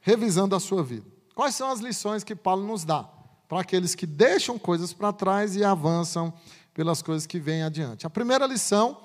revisando 0.00 0.54
a 0.54 0.60
sua 0.60 0.82
vida. 0.82 1.06
Quais 1.34 1.54
são 1.54 1.70
as 1.70 1.80
lições 1.80 2.22
que 2.22 2.36
Paulo 2.36 2.64
nos 2.64 2.84
dá 2.84 3.08
para 3.48 3.60
aqueles 3.60 3.94
que 3.94 4.06
deixam 4.06 4.58
coisas 4.58 4.92
para 4.92 5.12
trás 5.12 5.56
e 5.56 5.64
avançam 5.64 6.32
pelas 6.74 7.00
coisas 7.00 7.26
que 7.26 7.40
vêm 7.40 7.62
adiante? 7.62 8.06
A 8.06 8.10
primeira 8.10 8.46
lição 8.46 8.98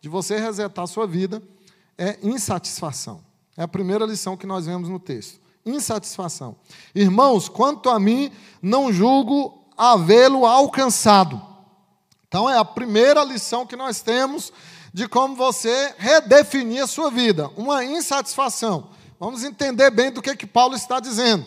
de 0.00 0.08
você 0.08 0.38
resetar 0.38 0.84
a 0.84 0.88
sua 0.88 1.06
vida 1.06 1.42
é 1.98 2.18
insatisfação. 2.22 3.20
É 3.56 3.62
a 3.62 3.68
primeira 3.68 4.04
lição 4.04 4.36
que 4.36 4.46
nós 4.46 4.66
vemos 4.66 4.88
no 4.88 4.98
texto. 4.98 5.40
Insatisfação. 5.64 6.56
Irmãos, 6.94 7.48
quanto 7.48 7.88
a 7.88 7.98
mim, 7.98 8.30
não 8.62 8.92
julgo 8.92 9.66
havê-lo 9.76 10.46
alcançado. 10.46 11.40
Então, 12.28 12.48
é 12.48 12.58
a 12.58 12.64
primeira 12.64 13.24
lição 13.24 13.66
que 13.66 13.76
nós 13.76 14.00
temos 14.00 14.52
de 14.92 15.08
como 15.08 15.34
você 15.34 15.94
redefinir 15.98 16.82
a 16.82 16.86
sua 16.86 17.10
vida, 17.10 17.50
uma 17.56 17.84
insatisfação. 17.84 18.88
Vamos 19.18 19.44
entender 19.44 19.90
bem 19.90 20.10
do 20.10 20.22
que, 20.22 20.34
que 20.36 20.46
Paulo 20.46 20.74
está 20.74 21.00
dizendo. 21.00 21.44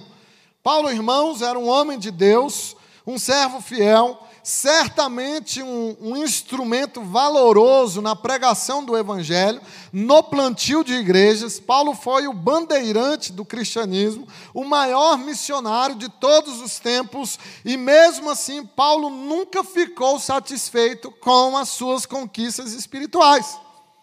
Paulo, 0.61 0.91
irmãos, 0.91 1.41
era 1.41 1.57
um 1.57 1.67
homem 1.67 1.97
de 1.97 2.11
Deus, 2.11 2.75
um 3.05 3.17
servo 3.17 3.61
fiel, 3.61 4.19
certamente 4.43 5.61
um, 5.61 5.95
um, 6.01 6.17
instrumento 6.17 7.01
valoroso 7.01 8.01
na 8.01 8.15
pregação 8.15 8.83
do 8.83 8.97
Evangelho, 8.97 9.61
no 9.91 10.23
plantio 10.23 10.83
de 10.83 10.93
igrejas. 10.93 11.59
Paulo 11.59 11.93
foi 11.93 12.27
o 12.27 12.33
bandeirante 12.33 13.31
do 13.31 13.45
cristianismo, 13.45 14.27
o 14.53 14.63
maior 14.63 15.17
missionário 15.17 15.95
de 15.95 16.09
todos 16.09 16.61
os 16.61 16.79
tempos, 16.79 17.37
e 17.63 17.77
mesmo 17.77 18.29
assim, 18.29 18.65
Paulo 18.65 19.09
nunca 19.09 19.63
ficou 19.63 20.19
satisfeito 20.19 21.11
com 21.11 21.57
as 21.57 21.69
suas 21.69 22.05
conquistas 22.05 22.73
espirituais. 22.73 23.57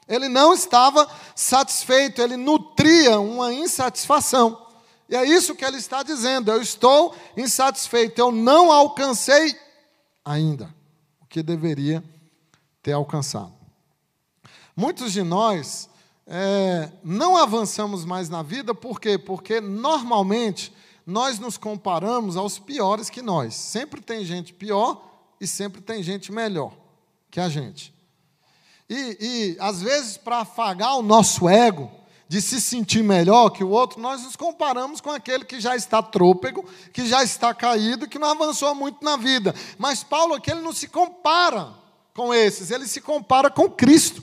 Ele 0.09 0.28
não 0.28 0.55
estava 0.55 1.09
satisfeito, 1.35 2.23
ele 2.23 2.37
nutria 2.37 3.19
uma 3.19 3.52
insatisfação. 3.52 4.66
E 5.09 5.16
é 5.16 5.25
isso 5.25 5.55
que 5.55 5.64
ele 5.64 5.78
está 5.78 6.02
dizendo: 6.02 6.50
eu 6.50 6.61
estou 6.61 7.14
insatisfeito, 7.37 8.21
eu 8.21 8.31
não 8.31 8.73
alcancei 8.73 9.57
ainda 10.26 10.75
o 11.21 11.26
que 11.26 11.42
deveria 11.42 12.02
ter 12.83 12.92
alcançado. 12.92 13.54
Muitos 14.76 15.12
de 15.12 15.23
nós 15.23 15.88
é, 16.26 16.90
não 17.04 17.37
avançamos 17.37 18.04
mais 18.04 18.28
na 18.28 18.42
vida, 18.42 18.75
por 18.75 19.00
quê? 19.00 19.16
Porque 19.16 19.61
normalmente 19.61 20.75
nós 21.06 21.38
nos 21.38 21.56
comparamos 21.56 22.37
aos 22.37 22.59
piores 22.59 23.09
que 23.09 23.23
nós. 23.23 23.54
Sempre 23.54 24.00
tem 24.00 24.25
gente 24.25 24.52
pior 24.52 25.00
e 25.40 25.47
sempre 25.47 25.80
tem 25.80 26.02
gente 26.02 26.33
melhor 26.33 26.73
que 27.30 27.38
a 27.38 27.49
gente. 27.49 27.95
E, 28.90 29.16
e 29.21 29.56
às 29.61 29.80
vezes, 29.80 30.16
para 30.16 30.38
afagar 30.38 30.97
o 30.97 31.02
nosso 31.02 31.49
ego, 31.49 31.90
de 32.28 32.42
se 32.42 32.61
sentir 32.61 33.02
melhor 33.02 33.50
que 33.50 33.62
o 33.62 33.71
outro, 33.71 34.00
nós 34.00 34.23
nos 34.23 34.35
comparamos 34.35 35.00
com 35.00 35.11
aquele 35.11 35.45
que 35.45 35.61
já 35.61 35.76
está 35.76 36.02
trôpego, 36.02 36.64
que 36.92 37.06
já 37.06 37.23
está 37.23 37.54
caído, 37.54 38.09
que 38.09 38.18
não 38.18 38.30
avançou 38.30 38.75
muito 38.75 39.04
na 39.04 39.16
vida. 39.16 39.54
Mas 39.78 40.02
Paulo 40.02 40.35
aqui 40.35 40.50
ele 40.50 40.61
não 40.61 40.73
se 40.73 40.88
compara 40.88 41.73
com 42.12 42.35
esses, 42.35 42.71
ele 42.71 42.88
se 42.88 43.00
compara 43.00 43.49
com 43.49 43.71
Cristo. 43.71 44.23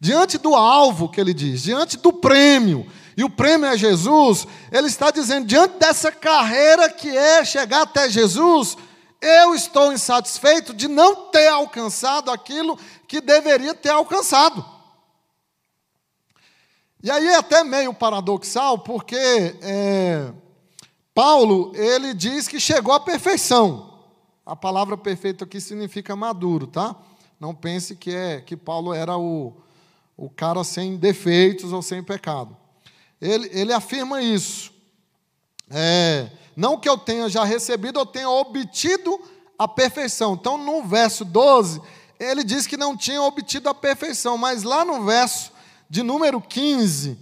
Diante 0.00 0.38
do 0.38 0.54
alvo 0.54 1.08
que 1.08 1.20
ele 1.20 1.34
diz, 1.34 1.62
diante 1.62 1.96
do 1.96 2.12
prêmio, 2.12 2.90
e 3.16 3.22
o 3.22 3.30
prêmio 3.30 3.68
é 3.68 3.76
Jesus, 3.76 4.46
ele 4.70 4.86
está 4.86 5.10
dizendo: 5.10 5.46
diante 5.46 5.78
dessa 5.78 6.10
carreira 6.10 6.88
que 6.88 7.08
é 7.14 7.44
chegar 7.44 7.82
até 7.82 8.08
Jesus, 8.08 8.76
eu 9.20 9.54
estou 9.54 9.92
insatisfeito 9.92 10.72
de 10.72 10.88
não 10.88 11.26
ter 11.30 11.48
alcançado 11.48 12.30
aquilo 12.30 12.78
que 13.06 13.20
deveria 13.20 13.74
ter 13.74 13.90
alcançado. 13.90 14.64
E 17.02 17.10
aí 17.10 17.26
é 17.26 17.36
até 17.36 17.64
meio 17.64 17.92
paradoxal, 17.92 18.78
porque 18.78 19.16
é, 19.16 20.32
Paulo 21.12 21.72
ele 21.74 22.14
diz 22.14 22.46
que 22.46 22.60
chegou 22.60 22.94
à 22.94 23.00
perfeição. 23.00 23.92
A 24.46 24.54
palavra 24.54 24.96
perfeito 24.96 25.42
aqui 25.42 25.60
significa 25.60 26.14
maduro, 26.14 26.66
tá? 26.66 26.94
Não 27.40 27.54
pense 27.54 27.96
que 27.96 28.14
é 28.14 28.40
que 28.40 28.56
Paulo 28.56 28.94
era 28.94 29.16
o, 29.18 29.52
o 30.16 30.30
cara 30.30 30.62
sem 30.62 30.96
defeitos 30.96 31.72
ou 31.72 31.82
sem 31.82 32.04
pecado. 32.04 32.56
Ele, 33.20 33.50
ele 33.52 33.72
afirma 33.72 34.22
isso. 34.22 34.72
É, 35.70 36.30
não 36.56 36.78
que 36.78 36.88
eu 36.88 36.96
tenha 36.96 37.28
já 37.28 37.42
recebido, 37.42 37.98
eu 37.98 38.06
tenha 38.06 38.30
obtido 38.30 39.20
a 39.58 39.66
perfeição. 39.66 40.34
Então, 40.34 40.56
no 40.56 40.84
verso 40.84 41.24
12, 41.24 41.80
ele 42.18 42.44
diz 42.44 42.66
que 42.66 42.76
não 42.76 42.96
tinha 42.96 43.22
obtido 43.22 43.68
a 43.68 43.74
perfeição, 43.74 44.38
mas 44.38 44.62
lá 44.62 44.84
no 44.84 45.04
verso 45.04 45.51
de 45.92 46.02
número 46.02 46.40
15, 46.40 47.18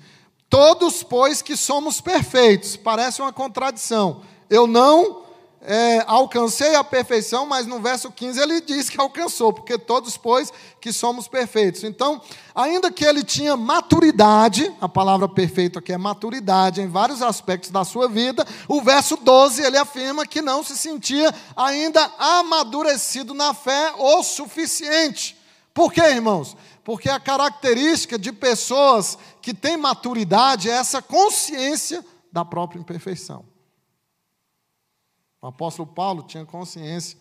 todos, 0.48 1.02
pois, 1.02 1.42
que 1.42 1.56
somos 1.56 2.00
perfeitos. 2.00 2.76
Parece 2.76 3.20
uma 3.20 3.32
contradição. 3.32 4.22
Eu 4.48 4.64
não 4.64 5.24
é, 5.60 6.04
alcancei 6.06 6.76
a 6.76 6.84
perfeição, 6.84 7.44
mas 7.46 7.66
no 7.66 7.80
verso 7.80 8.12
15 8.12 8.40
ele 8.40 8.60
diz 8.60 8.88
que 8.88 9.00
alcançou, 9.00 9.52
porque 9.52 9.76
todos, 9.76 10.16
pois, 10.16 10.52
que 10.80 10.92
somos 10.92 11.26
perfeitos. 11.26 11.82
Então, 11.82 12.22
ainda 12.54 12.92
que 12.92 13.04
ele 13.04 13.24
tinha 13.24 13.56
maturidade, 13.56 14.72
a 14.80 14.88
palavra 14.88 15.28
perfeito 15.28 15.80
aqui 15.80 15.92
é 15.92 15.98
maturidade 15.98 16.80
em 16.80 16.86
vários 16.86 17.22
aspectos 17.22 17.70
da 17.70 17.84
sua 17.84 18.08
vida, 18.08 18.46
o 18.68 18.80
verso 18.80 19.16
12 19.16 19.62
ele 19.62 19.78
afirma 19.78 20.24
que 20.24 20.40
não 20.40 20.62
se 20.62 20.78
sentia 20.78 21.34
ainda 21.56 22.08
amadurecido 22.20 23.34
na 23.34 23.52
fé 23.52 23.94
o 23.98 24.22
suficiente. 24.22 25.39
Por 25.80 25.92
quê, 25.92 26.02
irmãos? 26.02 26.56
porque 26.90 27.08
a 27.08 27.20
característica 27.20 28.18
de 28.18 28.32
pessoas 28.32 29.16
que 29.40 29.54
têm 29.54 29.76
maturidade 29.76 30.68
é 30.68 30.72
essa 30.72 31.00
consciência 31.00 32.04
da 32.32 32.44
própria 32.44 32.80
imperfeição. 32.80 33.44
O 35.40 35.46
apóstolo 35.46 35.88
Paulo 35.88 36.24
tinha 36.24 36.44
consciência 36.44 37.16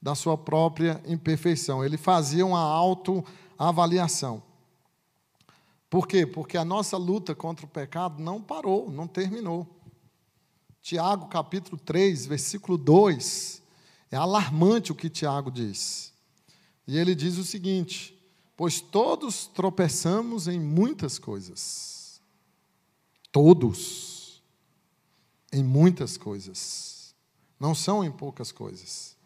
da 0.00 0.14
sua 0.14 0.38
própria 0.38 0.98
imperfeição, 1.06 1.84
ele 1.84 1.96
fazia 1.96 2.44
uma 2.46 2.60
autoavaliação. 2.60 4.42
Por 5.90 6.08
quê? 6.08 6.26
Porque 6.26 6.56
a 6.56 6.64
nossa 6.64 6.96
luta 6.96 7.34
contra 7.34 7.66
o 7.66 7.68
pecado 7.68 8.20
não 8.22 8.40
parou, 8.40 8.90
não 8.90 9.06
terminou. 9.06 9.66
Tiago, 10.80 11.28
capítulo 11.28 11.76
3, 11.76 12.24
versículo 12.24 12.78
2, 12.78 13.62
é 14.10 14.16
alarmante 14.16 14.90
o 14.90 14.94
que 14.94 15.10
Tiago 15.10 15.50
diz. 15.50 16.11
E 16.92 16.98
ele 16.98 17.14
diz 17.14 17.38
o 17.38 17.44
seguinte: 17.44 18.14
Pois 18.54 18.78
todos 18.78 19.46
tropeçamos 19.46 20.46
em 20.46 20.60
muitas 20.60 21.18
coisas. 21.18 22.20
Todos. 23.32 24.42
Em 25.50 25.64
muitas 25.64 26.18
coisas. 26.18 27.14
Não 27.58 27.74
são 27.74 28.04
em 28.04 28.10
poucas 28.10 28.52
coisas. 28.52 29.16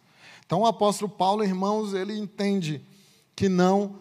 Então 0.46 0.60
o 0.60 0.66
apóstolo 0.66 1.10
Paulo, 1.10 1.42
irmãos, 1.42 1.92
ele 1.92 2.16
entende 2.16 2.80
que 3.34 3.48
não 3.48 3.98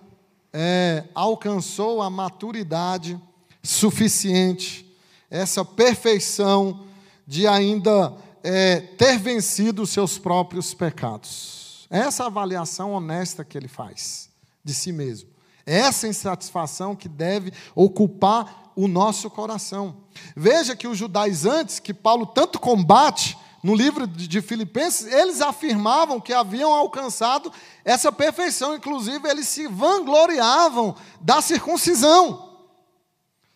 é, 0.54 1.06
alcançou 1.16 2.04
a 2.04 2.10
maturidade 2.10 3.20
suficiente, 3.64 4.96
essa 5.28 5.66
perfeição 5.66 6.86
de 7.26 7.48
ainda 7.48 8.16
é, 8.44 8.80
ter 8.80 9.18
vencido 9.18 9.82
os 9.82 9.90
seus 9.90 10.20
próprios 10.20 10.72
pecados. 10.72 11.55
Essa 11.90 12.26
avaliação 12.26 12.92
honesta 12.92 13.44
que 13.44 13.58
ele 13.58 13.68
faz 13.68 14.30
de 14.64 14.74
si 14.74 14.92
mesmo. 14.92 15.30
Essa 15.66 16.08
insatisfação 16.08 16.96
que 16.96 17.10
deve 17.10 17.52
ocupar 17.74 18.72
o 18.76 18.88
nosso 18.88 19.30
coração. 19.30 19.98
Veja 20.36 20.76
que 20.76 20.88
os 20.88 20.98
judaizantes, 20.98 21.80
que 21.80 21.94
Paulo 21.94 22.26
tanto 22.26 22.60
combate, 22.60 23.38
no 23.66 23.74
livro 23.74 24.06
de 24.06 24.42
Filipenses, 24.44 25.12
eles 25.12 25.42
afirmavam 25.42 26.22
que 26.22 26.32
haviam 26.32 26.72
alcançado 26.72 27.52
essa 27.84 28.12
perfeição, 28.12 28.76
inclusive 28.76 29.28
eles 29.28 29.48
se 29.48 29.66
vangloriavam 29.66 30.96
da 31.20 31.42
circuncisão. 31.42 32.48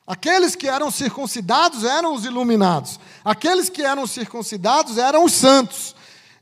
Aqueles 0.07 0.55
que 0.55 0.67
eram 0.67 0.89
circuncidados 0.89 1.83
eram 1.83 2.15
os 2.15 2.25
iluminados, 2.25 2.99
aqueles 3.23 3.69
que 3.69 3.83
eram 3.83 4.07
circuncidados 4.07 4.97
eram 4.97 5.23
os 5.23 5.33
santos. 5.33 5.95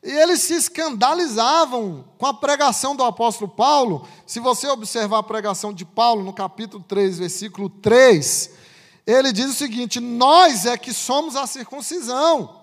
E 0.03 0.11
eles 0.11 0.41
se 0.41 0.53
escandalizavam 0.53 2.05
com 2.17 2.25
a 2.25 2.33
pregação 2.33 2.95
do 2.95 3.03
apóstolo 3.03 3.49
Paulo. 3.49 4.07
Se 4.25 4.39
você 4.39 4.67
observar 4.67 5.19
a 5.19 5.23
pregação 5.23 5.73
de 5.73 5.83
Paulo 5.83 6.23
no 6.23 6.33
capítulo 6.33 6.83
3, 6.87 7.19
versículo 7.19 7.69
3, 7.69 8.51
ele 9.05 9.31
diz 9.31 9.47
o 9.47 9.53
seguinte: 9.53 9.99
Nós 9.99 10.65
é 10.65 10.77
que 10.77 10.93
somos 10.93 11.35
a 11.35 11.47
circuncisão 11.47 12.57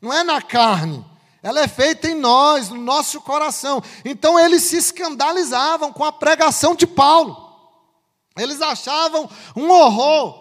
não 0.00 0.12
é 0.12 0.24
na 0.24 0.40
carne. 0.40 1.04
Ela 1.42 1.60
é 1.60 1.68
feita 1.68 2.08
em 2.08 2.14
nós, 2.14 2.68
no 2.68 2.80
nosso 2.80 3.20
coração. 3.20 3.82
Então 4.04 4.38
eles 4.38 4.62
se 4.64 4.76
escandalizavam 4.76 5.92
com 5.92 6.04
a 6.04 6.12
pregação 6.12 6.74
de 6.74 6.86
Paulo. 6.86 7.48
Eles 8.36 8.60
achavam 8.60 9.28
um 9.54 9.70
horror. 9.70 10.39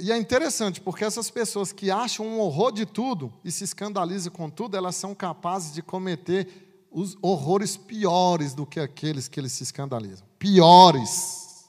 E 0.00 0.10
é 0.10 0.16
interessante, 0.16 0.80
porque 0.80 1.04
essas 1.04 1.30
pessoas 1.30 1.72
que 1.72 1.90
acham 1.90 2.26
um 2.26 2.40
horror 2.40 2.72
de 2.72 2.86
tudo 2.86 3.32
e 3.44 3.50
se 3.52 3.64
escandalizam 3.64 4.32
com 4.32 4.48
tudo, 4.48 4.76
elas 4.76 4.96
são 4.96 5.14
capazes 5.14 5.72
de 5.72 5.82
cometer 5.82 6.86
os 6.90 7.16
horrores 7.22 7.76
piores 7.76 8.54
do 8.54 8.66
que 8.66 8.80
aqueles 8.80 9.28
que 9.28 9.38
eles 9.38 9.52
se 9.52 9.62
escandalizam. 9.62 10.26
Piores. 10.38 11.68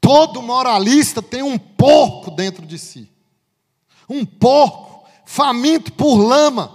Todo 0.00 0.40
moralista 0.40 1.20
tem 1.20 1.42
um 1.42 1.58
porco 1.58 2.30
dentro 2.30 2.64
de 2.64 2.78
si 2.78 3.10
um 4.08 4.24
porco 4.24 5.06
faminto 5.26 5.92
por 5.92 6.16
lama. 6.16 6.74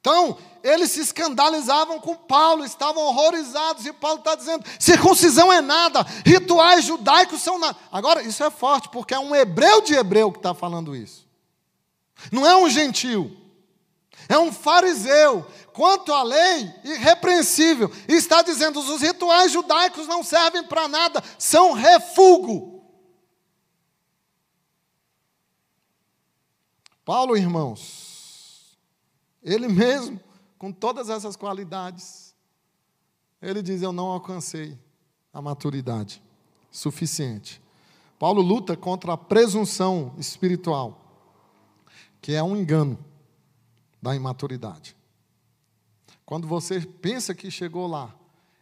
Então, 0.00 0.36
eles 0.64 0.92
se 0.92 1.00
escandalizavam 1.00 2.00
com 2.00 2.16
Paulo, 2.16 2.64
estavam 2.64 3.02
horrorizados, 3.02 3.84
e 3.84 3.92
Paulo 3.92 4.20
está 4.20 4.34
dizendo: 4.34 4.64
circuncisão 4.80 5.52
é 5.52 5.60
nada, 5.60 6.00
rituais 6.24 6.86
judaicos 6.86 7.42
são 7.42 7.58
nada. 7.58 7.76
Agora, 7.92 8.22
isso 8.22 8.42
é 8.42 8.50
forte, 8.50 8.88
porque 8.88 9.12
é 9.12 9.18
um 9.18 9.36
hebreu 9.36 9.82
de 9.82 9.92
hebreu 9.94 10.32
que 10.32 10.38
está 10.38 10.54
falando 10.54 10.96
isso. 10.96 11.28
Não 12.32 12.46
é 12.46 12.56
um 12.56 12.70
gentil, 12.70 13.36
é 14.26 14.38
um 14.38 14.50
fariseu, 14.50 15.46
quanto 15.74 16.14
à 16.14 16.22
lei, 16.22 16.74
irrepreensível, 16.82 17.92
e 18.08 18.14
está 18.14 18.40
dizendo: 18.40 18.80
os 18.80 19.02
rituais 19.02 19.52
judaicos 19.52 20.08
não 20.08 20.24
servem 20.24 20.64
para 20.64 20.88
nada, 20.88 21.22
são 21.38 21.72
refúgio. 21.72 22.72
Paulo, 27.04 27.36
irmãos, 27.36 28.78
ele 29.42 29.68
mesmo, 29.68 30.18
com 30.64 30.72
todas 30.72 31.10
essas 31.10 31.36
qualidades, 31.36 32.34
ele 33.42 33.60
diz: 33.60 33.82
Eu 33.82 33.92
não 33.92 34.06
alcancei 34.06 34.78
a 35.30 35.42
maturidade 35.42 36.22
suficiente. 36.70 37.60
Paulo 38.18 38.40
luta 38.40 38.74
contra 38.74 39.12
a 39.12 39.16
presunção 39.18 40.14
espiritual, 40.16 40.98
que 42.18 42.32
é 42.32 42.42
um 42.42 42.56
engano 42.56 42.98
da 44.00 44.16
imaturidade. 44.16 44.96
Quando 46.24 46.48
você 46.48 46.80
pensa 46.80 47.34
que 47.34 47.50
chegou 47.50 47.86
lá, 47.86 48.14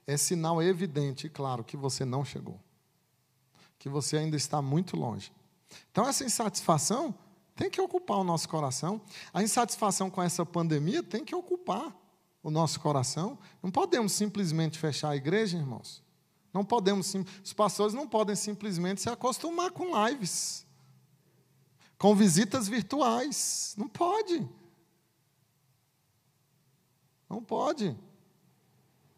é 0.04 0.16
sinal 0.16 0.60
evidente 0.60 1.28
e 1.28 1.30
claro 1.30 1.62
que 1.62 1.76
você 1.76 2.04
não 2.04 2.24
chegou, 2.24 2.58
que 3.78 3.88
você 3.88 4.16
ainda 4.16 4.36
está 4.36 4.60
muito 4.60 4.96
longe. 4.96 5.30
Então, 5.92 6.08
essa 6.08 6.24
insatisfação 6.24 7.14
tem 7.62 7.70
que 7.70 7.80
ocupar 7.80 8.18
o 8.18 8.24
nosso 8.24 8.48
coração. 8.48 9.00
A 9.32 9.40
insatisfação 9.40 10.10
com 10.10 10.20
essa 10.20 10.44
pandemia 10.44 11.00
tem 11.00 11.24
que 11.24 11.32
ocupar 11.32 11.96
o 12.42 12.50
nosso 12.50 12.80
coração. 12.80 13.38
Não 13.62 13.70
podemos 13.70 14.10
simplesmente 14.10 14.80
fechar 14.80 15.10
a 15.10 15.16
igreja, 15.16 15.56
irmãos. 15.56 16.02
Não 16.52 16.64
podemos, 16.64 17.14
os 17.44 17.52
pastores 17.52 17.94
não 17.94 18.08
podem 18.08 18.34
simplesmente 18.34 19.00
se 19.00 19.08
acostumar 19.08 19.70
com 19.70 19.92
lives, 20.08 20.66
com 21.96 22.16
visitas 22.16 22.66
virtuais. 22.66 23.76
Não 23.78 23.88
pode. 23.88 24.44
Não 27.30 27.40
pode. 27.40 27.96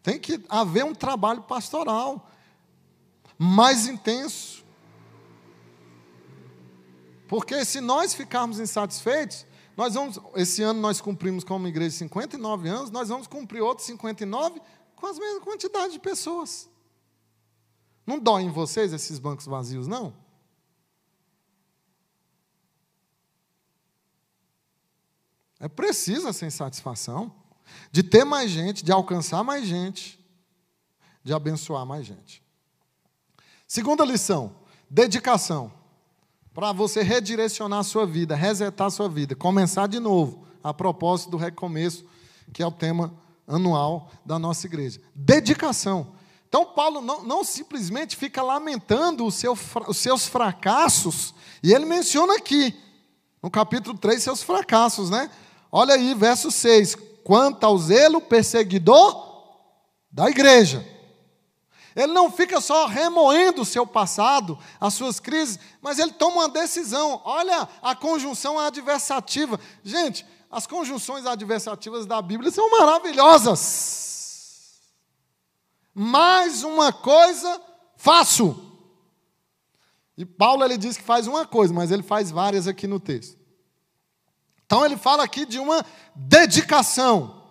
Tem 0.02 0.20
que 0.20 0.44
haver 0.50 0.84
um 0.84 0.94
trabalho 0.94 1.44
pastoral 1.44 2.30
mais 3.38 3.86
intenso. 3.86 4.53
Porque 7.26 7.64
se 7.64 7.80
nós 7.80 8.14
ficarmos 8.14 8.60
insatisfeitos, 8.60 9.46
nós 9.76 9.94
vamos, 9.94 10.18
esse 10.36 10.62
ano 10.62 10.80
nós 10.80 11.00
cumprimos 11.00 11.42
como 11.42 11.66
igreja 11.66 11.96
59 11.96 12.68
anos, 12.68 12.90
nós 12.90 13.08
vamos 13.08 13.26
cumprir 13.26 13.60
outros 13.60 13.86
59 13.86 14.60
com 14.94 15.06
as 15.06 15.18
mesmas 15.18 15.42
quantidade 15.42 15.94
de 15.94 15.98
pessoas. 15.98 16.68
Não 18.06 18.18
dói 18.18 18.42
em 18.42 18.50
vocês 18.50 18.92
esses 18.92 19.18
bancos 19.18 19.46
vazios, 19.46 19.88
não? 19.88 20.14
É 25.58 25.68
preciso 25.68 26.28
essa 26.28 26.44
insatisfação 26.44 27.34
de 27.90 28.02
ter 28.02 28.24
mais 28.24 28.50
gente, 28.50 28.84
de 28.84 28.92
alcançar 28.92 29.42
mais 29.42 29.66
gente, 29.66 30.22
de 31.22 31.32
abençoar 31.32 31.86
mais 31.86 32.04
gente. 32.04 32.42
Segunda 33.66 34.04
lição: 34.04 34.54
dedicação 34.90 35.72
para 36.54 36.72
você 36.72 37.02
redirecionar 37.02 37.80
a 37.80 37.82
sua 37.82 38.06
vida, 38.06 38.36
resetar 38.36 38.86
a 38.86 38.90
sua 38.90 39.08
vida, 39.08 39.34
começar 39.34 39.88
de 39.88 39.98
novo, 39.98 40.46
a 40.62 40.72
propósito 40.72 41.32
do 41.32 41.36
recomeço, 41.36 42.06
que 42.52 42.62
é 42.62 42.66
o 42.66 42.70
tema 42.70 43.12
anual 43.46 44.08
da 44.24 44.38
nossa 44.38 44.66
igreja. 44.66 45.00
Dedicação. 45.12 46.14
Então, 46.48 46.64
Paulo 46.64 47.00
não, 47.00 47.24
não 47.24 47.42
simplesmente 47.42 48.16
fica 48.16 48.40
lamentando 48.40 49.28
seu, 49.32 49.58
os 49.88 49.96
seus 49.96 50.26
fracassos, 50.26 51.34
e 51.60 51.72
ele 51.72 51.84
menciona 51.84 52.36
aqui, 52.36 52.72
no 53.42 53.50
capítulo 53.50 53.98
3, 53.98 54.22
seus 54.22 54.42
fracassos, 54.42 55.10
né? 55.10 55.28
Olha 55.72 55.94
aí, 55.94 56.14
verso 56.14 56.52
6. 56.52 56.96
Quanto 57.24 57.64
ao 57.64 57.76
zelo 57.76 58.20
perseguidor 58.20 59.42
da 60.10 60.30
igreja. 60.30 60.86
Ele 61.94 62.12
não 62.12 62.30
fica 62.30 62.60
só 62.60 62.86
remoendo 62.86 63.62
o 63.62 63.64
seu 63.64 63.86
passado, 63.86 64.58
as 64.80 64.94
suas 64.94 65.20
crises, 65.20 65.58
mas 65.80 65.98
ele 65.98 66.12
toma 66.12 66.38
uma 66.38 66.48
decisão. 66.48 67.22
Olha 67.24 67.68
a 67.80 67.94
conjunção 67.94 68.58
adversativa. 68.58 69.60
Gente, 69.82 70.26
as 70.50 70.66
conjunções 70.66 71.24
adversativas 71.24 72.06
da 72.06 72.20
Bíblia 72.20 72.50
são 72.50 72.68
maravilhosas. 72.70 74.80
Mais 75.94 76.64
uma 76.64 76.92
coisa 76.92 77.60
faço. 77.96 78.72
E 80.16 80.24
Paulo 80.24 80.64
ele 80.64 80.76
diz 80.76 80.96
que 80.96 81.02
faz 81.02 81.26
uma 81.26 81.46
coisa, 81.46 81.72
mas 81.72 81.90
ele 81.90 82.02
faz 82.02 82.30
várias 82.30 82.66
aqui 82.66 82.86
no 82.86 82.98
texto. 82.98 83.38
Então 84.66 84.84
ele 84.84 84.96
fala 84.96 85.22
aqui 85.22 85.46
de 85.46 85.60
uma 85.60 85.84
dedicação. 86.14 87.43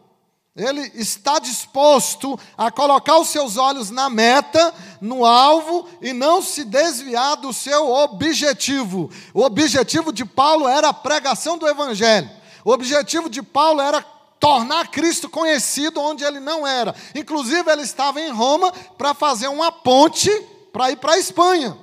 Ele 0.55 0.91
está 0.93 1.39
disposto 1.39 2.39
a 2.55 2.69
colocar 2.69 3.17
os 3.17 3.29
seus 3.29 3.57
olhos 3.57 3.89
na 3.89 4.07
meta, 4.07 4.73
no 5.01 5.25
alvo, 5.25 5.89
e 5.99 6.13
não 6.13 6.43
se 6.43 6.63
desviar 6.63 7.37
do 7.37 7.51
seu 7.51 7.89
objetivo. 7.89 9.09
O 9.33 9.41
objetivo 9.41 10.13
de 10.13 10.23
Paulo 10.23 10.67
era 10.67 10.89
a 10.89 10.93
pregação 10.93 11.57
do 11.57 11.67
Evangelho. 11.67 12.29
O 12.63 12.71
objetivo 12.71 13.29
de 13.29 13.41
Paulo 13.41 13.81
era 13.81 14.01
tornar 14.39 14.89
Cristo 14.89 15.27
conhecido 15.27 15.99
onde 15.99 16.23
ele 16.23 16.39
não 16.39 16.67
era. 16.67 16.93
Inclusive, 17.15 17.71
ele 17.71 17.81
estava 17.81 18.21
em 18.21 18.29
Roma 18.29 18.71
para 18.95 19.15
fazer 19.15 19.47
uma 19.47 19.71
ponte 19.71 20.29
para 20.71 20.91
ir 20.91 20.97
para 20.97 21.13
a 21.13 21.17
Espanha. 21.17 21.75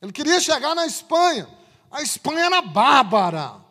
Ele 0.00 0.12
queria 0.12 0.40
chegar 0.40 0.74
na 0.74 0.86
Espanha. 0.86 1.46
A 1.90 2.00
Espanha 2.00 2.46
era 2.46 2.62
bárbara. 2.62 3.65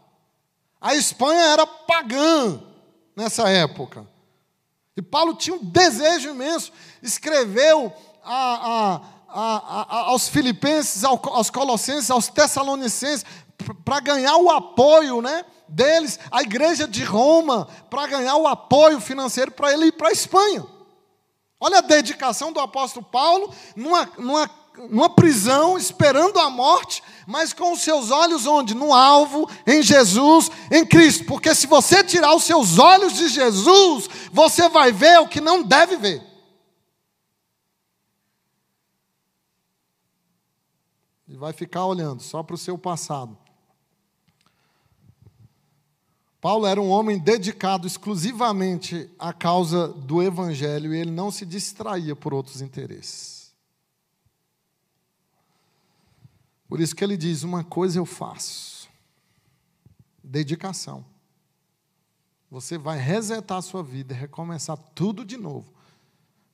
A 0.86 0.94
Espanha 0.94 1.42
era 1.42 1.66
pagã 1.66 2.62
nessa 3.16 3.50
época. 3.50 4.08
E 4.96 5.02
Paulo 5.02 5.34
tinha 5.34 5.56
um 5.56 5.66
desejo 5.66 6.30
imenso. 6.30 6.72
Escreveu 7.02 7.92
a, 8.24 9.02
a, 9.28 9.82
a, 9.82 9.98
aos 10.10 10.28
Filipenses, 10.28 11.04
aos 11.04 11.50
Colossenses, 11.50 12.12
aos 12.12 12.28
Tessalonicenses, 12.28 13.26
para 13.84 14.00
ganhar 14.00 14.38
o 14.38 14.52
apoio 14.52 15.24
né, 15.24 15.44
deles, 15.68 16.20
a 16.30 16.44
igreja 16.44 16.88
de 16.88 17.04
Roma, 17.04 17.68
para 17.90 18.06
ganhar 18.06 18.36
o 18.36 18.46
apoio 18.46 19.02
financeiro 19.02 19.50
para 19.50 19.74
ele 19.74 19.88
ir 19.88 19.94
para 19.94 20.10
a 20.10 20.14
Espanha. 20.14 20.68
Olha 21.60 21.80
a 21.80 21.82
dedicação 21.82 22.52
do 22.54 22.60
apóstolo 22.60 23.04
Paulo 23.04 23.52
numa, 23.76 24.08
numa 24.20 24.48
numa 24.90 25.10
prisão, 25.10 25.78
esperando 25.78 26.40
a 26.40 26.50
morte, 26.50 27.04
mas 27.28 27.54
com 27.54 27.74
os 27.74 27.82
seus 27.82 28.12
olhos 28.12 28.46
onde? 28.46 28.74
No 28.74 28.94
alvo, 28.94 29.50
em 29.66 29.82
Jesus, 29.82 30.50
em 30.72 30.86
Cristo. 30.86 31.26
Porque 31.26 31.54
se 31.56 31.68
você 31.68 32.04
tirar 32.04 32.36
os 32.36 32.44
seus 32.44 32.78
olhos 32.78 33.14
de 33.14 33.28
Jesus, 33.28 34.10
você 34.32 34.70
vai 34.70 34.92
ver 34.92 35.20
o 35.20 35.28
que 35.28 35.42
não 35.42 35.64
deve 35.64 35.98
ver. 35.98 36.24
E 41.28 41.36
vai 41.36 41.54
ficar 41.54 41.86
olhando 41.86 42.22
só 42.22 42.44
para 42.44 42.56
o 42.56 42.58
seu 42.58 42.78
passado. 42.78 43.38
Paulo 46.40 46.68
era 46.68 46.80
um 46.80 46.90
homem 46.90 47.18
dedicado 47.18 47.88
exclusivamente 47.88 49.10
à 49.18 49.34
causa 49.34 49.88
do 49.88 50.22
Evangelho 50.22 50.94
e 50.94 51.00
ele 51.00 51.10
não 51.10 51.32
se 51.32 51.44
distraía 51.44 52.16
por 52.16 52.36
outros 52.36 52.62
interesses. 52.62 53.35
Por 56.68 56.80
isso 56.80 56.96
que 56.96 57.04
ele 57.04 57.18
diz: 57.18 57.44
Uma 57.44 57.64
coisa 57.64 58.00
eu 58.00 58.06
faço, 58.06 58.90
dedicação. 60.24 61.06
Você 62.50 62.78
vai 62.78 62.98
resetar 62.98 63.58
a 63.58 63.62
sua 63.62 63.84
vida 63.84 64.14
e 64.14 64.18
recomeçar 64.18 64.78
tudo 64.78 65.26
de 65.26 65.38
novo, 65.38 65.74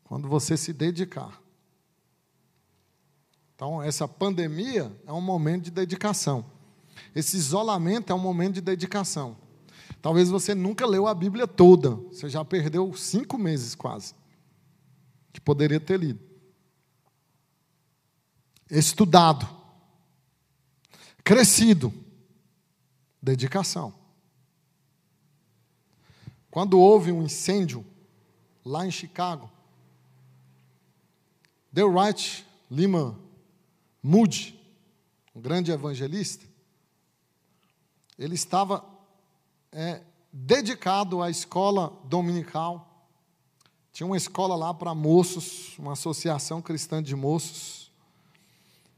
quando 0.04 0.28
você 0.28 0.58
se 0.58 0.74
dedicar. 0.74 1.40
Então, 3.56 3.82
essa 3.82 4.08
pandemia 4.08 4.92
é 5.06 5.14
um 5.14 5.22
momento 5.22 5.66
de 5.66 5.72
dedicação. 5.72 6.44
Esse 7.14 7.38
isolamento 7.38 8.12
é 8.12 8.16
um 8.16 8.20
momento 8.20 8.56
de 8.56 8.62
dedicação. 8.62 9.38
Talvez 10.02 10.30
você 10.30 10.56
nunca 10.56 10.88
leu 10.88 11.06
a 11.06 11.14
Bíblia 11.14 11.46
toda, 11.46 11.92
você 11.92 12.28
já 12.28 12.44
perdeu 12.44 12.92
cinco 12.96 13.38
meses 13.38 13.76
quase, 13.76 14.16
que 15.32 15.40
poderia 15.40 15.80
ter 15.80 16.00
lido. 16.00 16.20
Estudado 18.68 19.61
crescido. 21.24 21.94
Dedicação. 23.22 23.94
Quando 26.50 26.80
houve 26.80 27.12
um 27.12 27.24
incêndio 27.24 27.86
lá 28.66 28.86
em 28.86 28.92
Chicago, 28.92 29.50
Wright 31.74 32.46
Lima 32.70 33.18
Moody, 34.04 34.60
um 35.36 35.40
grande 35.40 35.72
evangelista, 35.72 36.46
ele 38.18 38.36
estava 38.36 38.84
é, 39.72 40.02
dedicado 40.34 41.22
à 41.22 41.30
escola 41.30 41.98
dominical. 42.06 43.08
Tinha 43.94 44.08
uma 44.08 44.18
escola 44.18 44.56
lá 44.56 44.74
para 44.74 44.94
moços, 44.94 45.78
uma 45.78 45.94
associação 45.94 46.62
cristã 46.62 47.02
de 47.02 47.16
moços 47.16 47.81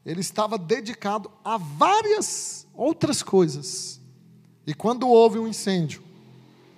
ele 0.05 0.21
estava 0.21 0.57
dedicado 0.57 1.31
a 1.43 1.57
várias 1.57 2.67
outras 2.73 3.23
coisas. 3.23 4.01
E 4.65 4.73
quando 4.73 5.07
houve 5.07 5.39
um 5.39 5.47
incêndio 5.47 6.03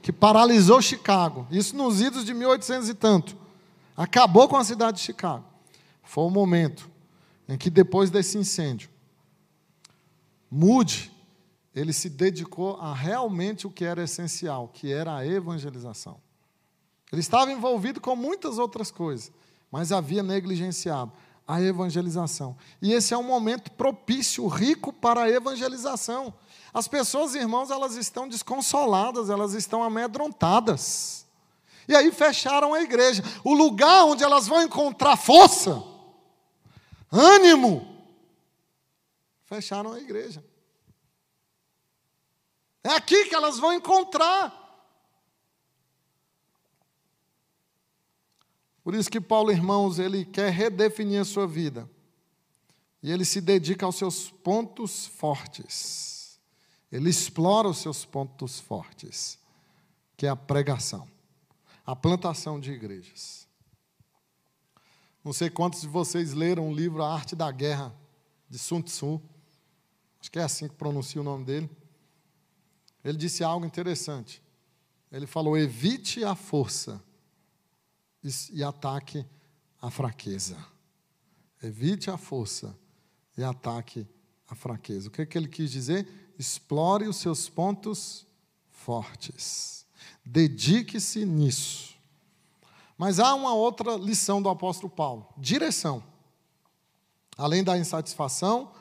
que 0.01 0.11
paralisou 0.11 0.81
Chicago, 0.81 1.47
isso 1.49 1.75
nos 1.75 2.01
idos 2.01 2.23
de 2.25 2.33
1800 2.33 2.89
e 2.89 2.93
tanto, 2.93 3.35
acabou 3.97 4.47
com 4.47 4.55
a 4.55 4.63
cidade 4.63 4.97
de 4.97 5.03
Chicago. 5.03 5.43
Foi 6.03 6.23
o 6.23 6.29
momento 6.29 6.89
em 7.47 7.57
que 7.57 7.69
depois 7.69 8.11
desse 8.11 8.37
incêndio, 8.37 8.89
Moody, 10.49 11.11
ele 11.73 11.91
se 11.91 12.09
dedicou 12.09 12.77
a 12.77 12.93
realmente 12.93 13.67
o 13.67 13.71
que 13.71 13.83
era 13.83 14.03
essencial, 14.03 14.69
que 14.69 14.93
era 14.93 15.15
a 15.15 15.25
evangelização. 15.25 16.17
Ele 17.11 17.21
estava 17.21 17.51
envolvido 17.51 17.99
com 17.99 18.15
muitas 18.15 18.57
outras 18.57 18.91
coisas, 18.91 19.31
mas 19.71 19.91
havia 19.91 20.23
negligenciado 20.23 21.11
a 21.47 21.61
evangelização. 21.61 22.57
E 22.81 22.91
esse 22.91 23.13
é 23.13 23.17
um 23.17 23.23
momento 23.23 23.71
propício, 23.71 24.47
rico 24.47 24.91
para 24.91 25.23
a 25.23 25.29
evangelização. 25.29 26.33
As 26.73 26.87
pessoas, 26.87 27.35
irmãos, 27.35 27.69
elas 27.71 27.95
estão 27.95 28.27
desconsoladas, 28.27 29.29
elas 29.29 29.53
estão 29.53 29.83
amedrontadas. 29.83 31.25
E 31.87 31.95
aí 31.95 32.11
fecharam 32.11 32.73
a 32.73 32.81
igreja. 32.81 33.23
O 33.43 33.53
lugar 33.53 34.05
onde 34.05 34.23
elas 34.23 34.47
vão 34.47 34.63
encontrar 34.63 35.15
força, 35.17 35.83
ânimo, 37.11 38.03
fecharam 39.45 39.93
a 39.93 39.99
igreja. 39.99 40.43
É 42.83 42.89
aqui 42.89 43.25
que 43.25 43.35
elas 43.35 43.57
vão 43.59 43.73
encontrar 43.73 44.64
Por 48.85 48.93
isso 48.93 49.09
que 49.09 49.19
Paulo, 49.19 49.51
irmãos, 49.51 49.97
ele 49.97 50.23
quer 50.23 50.51
redefinir 50.51 51.19
a 51.19 51.25
sua 51.25 51.47
vida. 51.47 51.89
E 53.01 53.11
ele 53.11 53.25
se 53.25 53.41
dedica 53.41 53.83
aos 53.83 53.95
seus 53.95 54.29
pontos 54.29 55.07
fortes. 55.07 56.39
Ele 56.91 57.09
explora 57.09 57.67
os 57.67 57.79
seus 57.79 58.05
pontos 58.05 58.59
fortes, 58.59 59.39
que 60.15 60.27
é 60.27 60.29
a 60.29 60.35
pregação, 60.35 61.07
a 61.83 61.95
plantação 61.95 62.59
de 62.59 62.71
igrejas. 62.73 63.47
Não 65.23 65.33
sei 65.33 65.49
quantos 65.49 65.81
de 65.81 65.87
vocês 65.87 66.33
leram 66.33 66.69
o 66.69 66.73
livro 66.73 67.01
A 67.01 67.11
Arte 67.11 67.35
da 67.35 67.51
Guerra, 67.51 67.91
de 68.47 68.59
Sun 68.59 68.83
Tzu. 68.83 69.19
Acho 70.21 70.31
que 70.31 70.37
é 70.37 70.43
assim 70.43 70.67
que 70.67 70.75
pronuncia 70.75 71.19
o 71.19 71.23
nome 71.23 71.43
dele. 71.43 71.67
Ele 73.03 73.17
disse 73.17 73.43
algo 73.43 73.65
interessante. 73.65 74.43
Ele 75.11 75.25
falou: 75.25 75.57
evite 75.57 76.23
a 76.23 76.35
força 76.35 77.03
e 78.51 78.63
ataque 78.63 79.25
a 79.81 79.89
fraqueza. 79.91 80.57
Evite 81.61 82.09
a 82.09 82.17
força 82.17 82.75
e 83.37 83.43
ataque 83.43 84.07
a 84.47 84.55
fraqueza. 84.55 85.07
O 85.07 85.11
que, 85.11 85.21
é 85.21 85.25
que 85.25 85.37
ele 85.37 85.47
quis 85.47 85.71
dizer? 85.71 86.33
Explore 86.37 87.07
os 87.07 87.17
seus 87.17 87.49
pontos 87.49 88.25
fortes. 88.69 89.85
Dedique-se 90.23 91.25
nisso. 91.25 91.95
Mas 92.97 93.19
há 93.19 93.33
uma 93.35 93.53
outra 93.53 93.95
lição 93.95 94.41
do 94.41 94.49
apóstolo 94.49 94.89
Paulo: 94.89 95.27
direção. 95.37 96.03
Além 97.37 97.63
da 97.63 97.77
insatisfação 97.77 98.71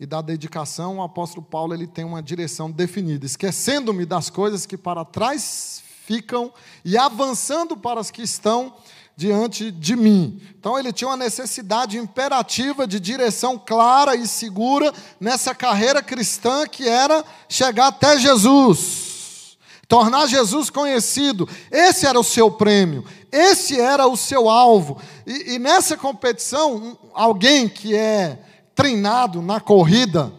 e 0.00 0.06
da 0.06 0.22
dedicação, 0.22 0.98
o 0.98 1.02
apóstolo 1.02 1.44
Paulo 1.44 1.74
ele 1.74 1.86
tem 1.86 2.04
uma 2.04 2.22
direção 2.22 2.70
definida, 2.70 3.26
esquecendo-me 3.26 4.06
das 4.06 4.30
coisas 4.30 4.64
que 4.64 4.78
para 4.78 5.04
trás 5.04 5.84
ficam 6.04 6.52
e 6.84 6.98
avançando 6.98 7.76
para 7.76 8.00
as 8.00 8.10
que 8.10 8.22
estão 8.22 8.74
diante 9.16 9.70
de 9.70 9.94
mim. 9.94 10.40
Então 10.58 10.78
ele 10.78 10.92
tinha 10.92 11.08
uma 11.08 11.16
necessidade 11.16 11.98
imperativa 11.98 12.86
de 12.86 12.98
direção 12.98 13.58
clara 13.58 14.16
e 14.16 14.26
segura 14.26 14.92
nessa 15.20 15.54
carreira 15.54 16.02
cristã 16.02 16.66
que 16.66 16.88
era 16.88 17.24
chegar 17.48 17.88
até 17.88 18.18
Jesus, 18.18 19.56
tornar 19.86 20.26
Jesus 20.26 20.70
conhecido. 20.70 21.48
Esse 21.70 22.06
era 22.06 22.18
o 22.18 22.24
seu 22.24 22.50
prêmio, 22.50 23.04
esse 23.30 23.78
era 23.78 24.06
o 24.06 24.16
seu 24.16 24.48
alvo. 24.48 25.00
E, 25.26 25.54
e 25.54 25.58
nessa 25.58 25.96
competição, 25.96 26.98
alguém 27.14 27.68
que 27.68 27.94
é 27.94 28.38
treinado 28.74 29.40
na 29.42 29.60
corrida 29.60 30.32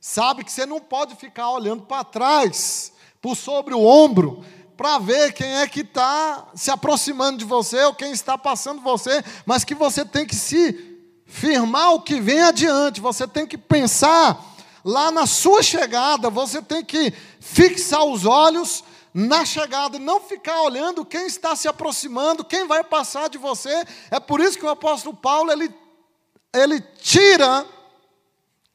sabe 0.00 0.44
que 0.44 0.52
você 0.52 0.64
não 0.64 0.80
pode 0.80 1.16
ficar 1.16 1.50
olhando 1.50 1.82
para 1.82 2.04
trás, 2.04 2.92
por 3.20 3.34
sobre 3.36 3.74
o 3.74 3.82
ombro 3.82 4.44
para 4.76 4.98
ver 4.98 5.32
quem 5.32 5.56
é 5.56 5.66
que 5.66 5.80
está 5.80 6.48
se 6.54 6.70
aproximando 6.70 7.38
de 7.38 7.44
você 7.44 7.82
ou 7.84 7.94
quem 7.94 8.12
está 8.12 8.36
passando 8.36 8.80
você, 8.80 9.22
mas 9.46 9.64
que 9.64 9.74
você 9.74 10.04
tem 10.04 10.26
que 10.26 10.34
se 10.34 10.98
firmar 11.26 11.94
o 11.94 12.00
que 12.00 12.20
vem 12.20 12.40
adiante, 12.40 13.00
você 13.00 13.26
tem 13.26 13.46
que 13.46 13.56
pensar 13.56 14.54
lá 14.84 15.10
na 15.10 15.26
sua 15.26 15.62
chegada, 15.62 16.28
você 16.28 16.60
tem 16.60 16.84
que 16.84 17.12
fixar 17.40 18.04
os 18.04 18.26
olhos 18.26 18.84
na 19.14 19.44
chegada 19.44 19.96
não 19.96 20.20
ficar 20.20 20.60
olhando 20.62 21.04
quem 21.04 21.26
está 21.26 21.54
se 21.54 21.68
aproximando, 21.68 22.44
quem 22.44 22.66
vai 22.66 22.82
passar 22.82 23.28
de 23.28 23.38
você. 23.38 23.84
É 24.10 24.18
por 24.18 24.40
isso 24.40 24.58
que 24.58 24.64
o 24.64 24.70
apóstolo 24.70 25.14
Paulo 25.14 25.52
ele, 25.52 25.72
ele 26.52 26.80
tira 27.00 27.64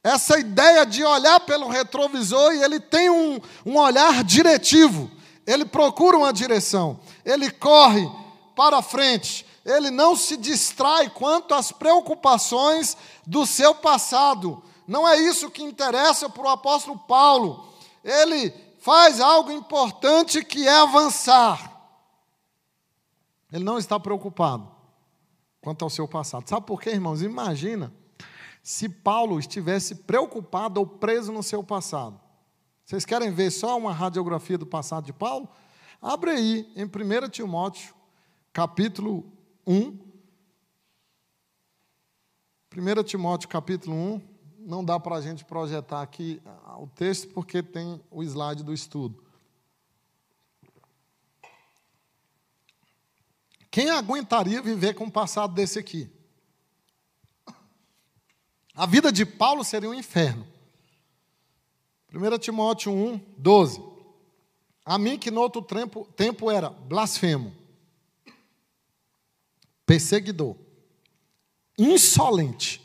Essa 0.02 0.40
ideia 0.40 0.86
de 0.86 1.04
olhar 1.04 1.42
pelo 1.42 1.68
retrovisor 1.68 2.54
e 2.54 2.64
ele 2.64 2.80
tem 2.80 3.10
um, 3.10 3.42
um 3.66 3.78
olhar 3.78 4.24
diretivo. 4.24 5.12
Ele 5.46 5.66
procura 5.66 6.18
uma 6.18 6.34
direção. 6.34 7.00
Ele 7.26 7.52
corre 7.52 8.10
para 8.56 8.82
frente. 8.82 9.46
Ele 9.66 9.90
não 9.92 10.16
se 10.16 10.38
distrai 10.38 11.10
quanto 11.10 11.54
às 11.54 11.72
preocupações 11.72 12.98
do 13.26 13.46
seu 13.46 13.76
passado. 13.76 14.64
Não 14.88 15.08
é 15.08 15.18
isso 15.18 15.52
que 15.52 15.64
interessa 15.64 16.30
para 16.30 16.44
o 16.44 16.50
apóstolo 16.50 16.98
Paulo. 16.98 17.68
Ele 18.04 18.54
faz 18.80 19.20
algo 19.20 19.52
importante 19.52 20.44
que 20.44 20.68
é 20.68 20.80
avançar. 20.80 21.70
Ele 23.52 23.64
não 23.64 23.78
está 23.78 24.00
preocupado 24.00 24.70
quanto 25.62 25.84
ao 25.84 25.90
seu 25.90 26.08
passado. 26.08 26.48
Sabe 26.48 26.66
por 26.66 26.82
quê, 26.82 26.92
irmãos? 26.92 27.22
Imagina 27.22 27.94
se 28.64 28.88
Paulo 28.88 29.40
estivesse 29.40 29.96
preocupado 29.96 30.80
ou 30.80 30.88
preso 30.88 31.32
no 31.32 31.44
seu 31.44 31.64
passado. 31.64 32.20
Vocês 32.90 33.06
querem 33.06 33.30
ver 33.30 33.52
só 33.52 33.78
uma 33.78 33.94
radiografia 33.94 34.58
do 34.58 34.66
passado 34.66 35.06
de 35.06 35.14
Paulo? 35.14 35.48
Abre 36.02 36.32
aí 36.32 36.74
em 36.76 36.86
1 36.86 37.30
Timóteo, 37.30 37.94
capítulo 38.52 39.32
1. 39.68 39.96
1 42.76 43.04
Timóteo, 43.04 43.48
capítulo 43.48 43.96
1. 43.96 44.22
Não 44.62 44.84
dá 44.84 45.00
para 45.00 45.18
a 45.18 45.22
gente 45.22 45.46
projetar 45.46 46.02
aqui 46.02 46.42
o 46.80 46.88
texto 46.88 47.28
porque 47.28 47.62
tem 47.62 48.02
o 48.10 48.24
slide 48.24 48.64
do 48.64 48.74
estudo. 48.74 49.24
Quem 53.70 53.92
aguentaria 53.92 54.64
viver 54.64 54.96
com 54.96 55.04
um 55.04 55.12
passado 55.12 55.54
desse 55.54 55.78
aqui? 55.78 56.10
A 58.74 58.88
vida 58.88 59.12
de 59.12 59.28
Paulo 59.28 59.64
seria 59.64 59.92
um 59.92 59.94
inferno. 59.94 60.58
1 62.14 62.40
Timóteo 62.40 62.92
1, 62.92 63.18
12. 63.38 63.84
A 64.84 64.98
mim 64.98 65.20
que 65.20 65.30
no 65.30 65.42
outro 65.42 65.62
tempo, 65.62 66.06
tempo 66.16 66.50
era 66.50 66.70
blasfemo, 66.70 67.56
perseguidor, 69.86 70.56
insolente. 71.78 72.82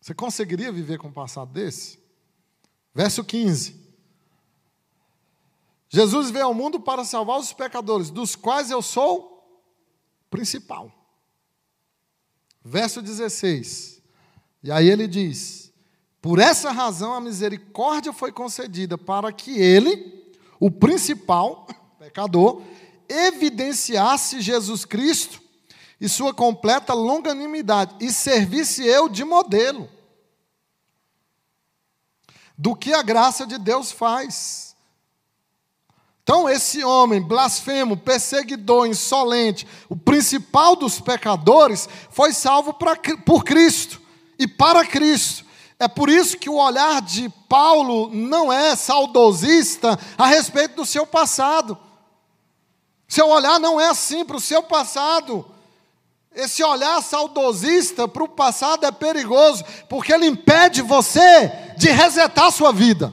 Você 0.00 0.14
conseguiria 0.14 0.70
viver 0.70 0.98
com 0.98 1.08
um 1.08 1.12
passado 1.12 1.52
desse? 1.52 1.98
Verso 2.94 3.24
15. 3.24 3.80
Jesus 5.88 6.30
veio 6.30 6.46
ao 6.46 6.54
mundo 6.54 6.80
para 6.80 7.04
salvar 7.04 7.38
os 7.38 7.52
pecadores, 7.52 8.10
dos 8.10 8.34
quais 8.34 8.70
eu 8.70 8.80
sou 8.80 9.32
principal. 10.30 10.90
Verso 12.64 13.02
16. 13.02 14.00
E 14.62 14.70
aí 14.70 14.88
ele 14.88 15.06
diz: 15.06 15.71
Por 16.22 16.38
essa 16.38 16.70
razão 16.70 17.12
a 17.12 17.20
misericórdia 17.20 18.12
foi 18.12 18.32
concedida 18.32 18.96
para 18.96 19.30
que 19.30 19.60
ele, 19.60 20.32
o 20.58 20.70
principal 20.70 21.66
pecador, 22.00 22.62
evidenciasse 23.06 24.40
Jesus 24.40 24.86
Cristo 24.86 25.42
e 26.00 26.08
sua 26.08 26.32
completa 26.32 26.94
longanimidade 26.94 27.94
e 28.00 28.10
servisse 28.10 28.86
eu 28.86 29.06
de 29.08 29.22
modelo 29.22 29.86
do 32.56 32.74
que 32.74 32.94
a 32.94 33.02
graça 33.02 33.46
de 33.46 33.58
Deus 33.58 33.92
faz 33.92 34.72
então, 36.22 36.48
esse 36.48 36.84
homem 36.84 37.20
blasfemo, 37.20 37.96
perseguidor, 37.96 38.86
insolente, 38.86 39.66
o 39.88 39.96
principal 39.96 40.76
dos 40.76 41.00
pecadores, 41.00 41.88
foi 42.10 42.32
salvo 42.32 42.72
pra, 42.72 42.96
por 43.26 43.44
Cristo 43.44 44.00
e 44.38 44.46
para 44.46 44.86
Cristo. 44.86 45.44
É 45.82 45.88
por 45.88 46.08
isso 46.08 46.38
que 46.38 46.48
o 46.48 46.56
olhar 46.56 47.00
de 47.02 47.28
Paulo 47.48 48.08
não 48.12 48.52
é 48.52 48.76
saudosista 48.76 49.98
a 50.16 50.26
respeito 50.26 50.76
do 50.76 50.86
seu 50.86 51.06
passado. 51.06 51.76
Seu 53.08 53.28
olhar 53.28 53.58
não 53.58 53.80
é 53.80 53.88
assim 53.88 54.24
para 54.24 54.36
o 54.36 54.40
seu 54.40 54.62
passado. 54.62 55.44
Esse 56.34 56.62
olhar 56.62 57.02
saudosista 57.02 58.06
para 58.06 58.22
o 58.22 58.28
passado 58.28 58.86
é 58.86 58.92
perigoso, 58.92 59.64
porque 59.88 60.12
ele 60.12 60.26
impede 60.26 60.80
você 60.82 61.48
de 61.76 61.90
resetar 61.90 62.50
sua 62.52 62.72
vida 62.72 63.12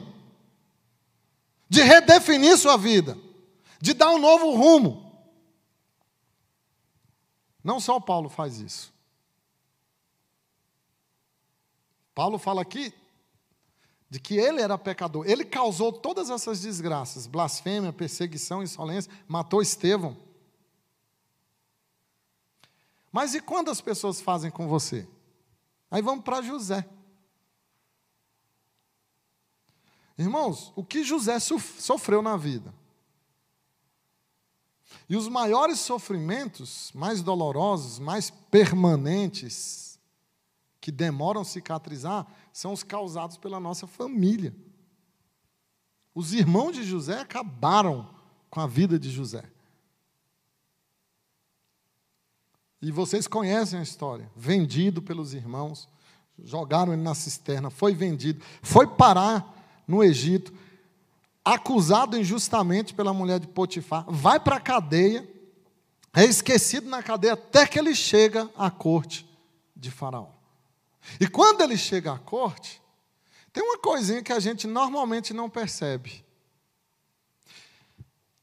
de 1.70 1.82
redefinir 1.82 2.58
sua 2.58 2.76
vida, 2.76 3.16
de 3.80 3.94
dar 3.94 4.10
um 4.10 4.18
novo 4.18 4.56
rumo. 4.56 5.08
Não 7.62 7.78
só 7.78 8.00
Paulo 8.00 8.28
faz 8.28 8.58
isso. 8.58 8.89
Paulo 12.14 12.38
fala 12.38 12.62
aqui 12.62 12.92
de 14.08 14.18
que 14.18 14.36
ele 14.36 14.60
era 14.60 14.76
pecador. 14.76 15.24
Ele 15.26 15.44
causou 15.44 15.92
todas 15.92 16.30
essas 16.30 16.60
desgraças: 16.60 17.26
blasfêmia, 17.26 17.92
perseguição, 17.92 18.62
insolência, 18.62 19.10
matou 19.28 19.62
Estevão. 19.62 20.16
Mas 23.12 23.34
e 23.34 23.40
quando 23.40 23.70
as 23.70 23.80
pessoas 23.80 24.20
fazem 24.20 24.50
com 24.50 24.68
você? 24.68 25.06
Aí 25.90 26.02
vamos 26.02 26.24
para 26.24 26.42
José. 26.42 26.88
Irmãos, 30.16 30.72
o 30.76 30.84
que 30.84 31.02
José 31.02 31.38
sofreu 31.40 32.20
na 32.20 32.36
vida? 32.36 32.74
E 35.08 35.16
os 35.16 35.28
maiores 35.28 35.80
sofrimentos, 35.80 36.92
mais 36.94 37.22
dolorosos, 37.22 37.98
mais 37.98 38.30
permanentes, 38.30 39.89
que 40.90 40.96
demoram 40.96 41.42
a 41.42 41.44
cicatrizar, 41.44 42.26
são 42.52 42.72
os 42.72 42.82
causados 42.82 43.36
pela 43.36 43.60
nossa 43.60 43.86
família. 43.86 44.52
Os 46.12 46.34
irmãos 46.34 46.72
de 46.72 46.82
José 46.82 47.20
acabaram 47.20 48.12
com 48.50 48.60
a 48.60 48.66
vida 48.66 48.98
de 48.98 49.08
José. 49.08 49.44
E 52.82 52.90
vocês 52.90 53.28
conhecem 53.28 53.78
a 53.78 53.82
história. 53.82 54.28
Vendido 54.34 55.00
pelos 55.00 55.32
irmãos, 55.32 55.88
jogaram 56.42 56.92
ele 56.92 57.02
na 57.02 57.14
cisterna, 57.14 57.70
foi 57.70 57.94
vendido, 57.94 58.44
foi 58.60 58.88
parar 58.88 59.84
no 59.86 60.02
Egito, 60.02 60.52
acusado 61.44 62.18
injustamente 62.18 62.94
pela 62.94 63.14
mulher 63.14 63.38
de 63.38 63.46
Potifar, 63.46 64.04
vai 64.08 64.40
para 64.40 64.56
a 64.56 64.60
cadeia, 64.60 65.28
é 66.12 66.24
esquecido 66.24 66.88
na 66.88 67.00
cadeia 67.00 67.34
até 67.34 67.64
que 67.64 67.78
ele 67.78 67.94
chega 67.94 68.50
à 68.56 68.70
corte 68.70 69.28
de 69.76 69.90
Faraó. 69.90 70.39
E 71.20 71.26
quando 71.26 71.62
ele 71.62 71.76
chega 71.76 72.12
à 72.12 72.18
corte, 72.18 72.80
tem 73.52 73.62
uma 73.62 73.78
coisinha 73.78 74.22
que 74.22 74.32
a 74.32 74.40
gente 74.40 74.66
normalmente 74.66 75.34
não 75.34 75.50
percebe. 75.50 76.24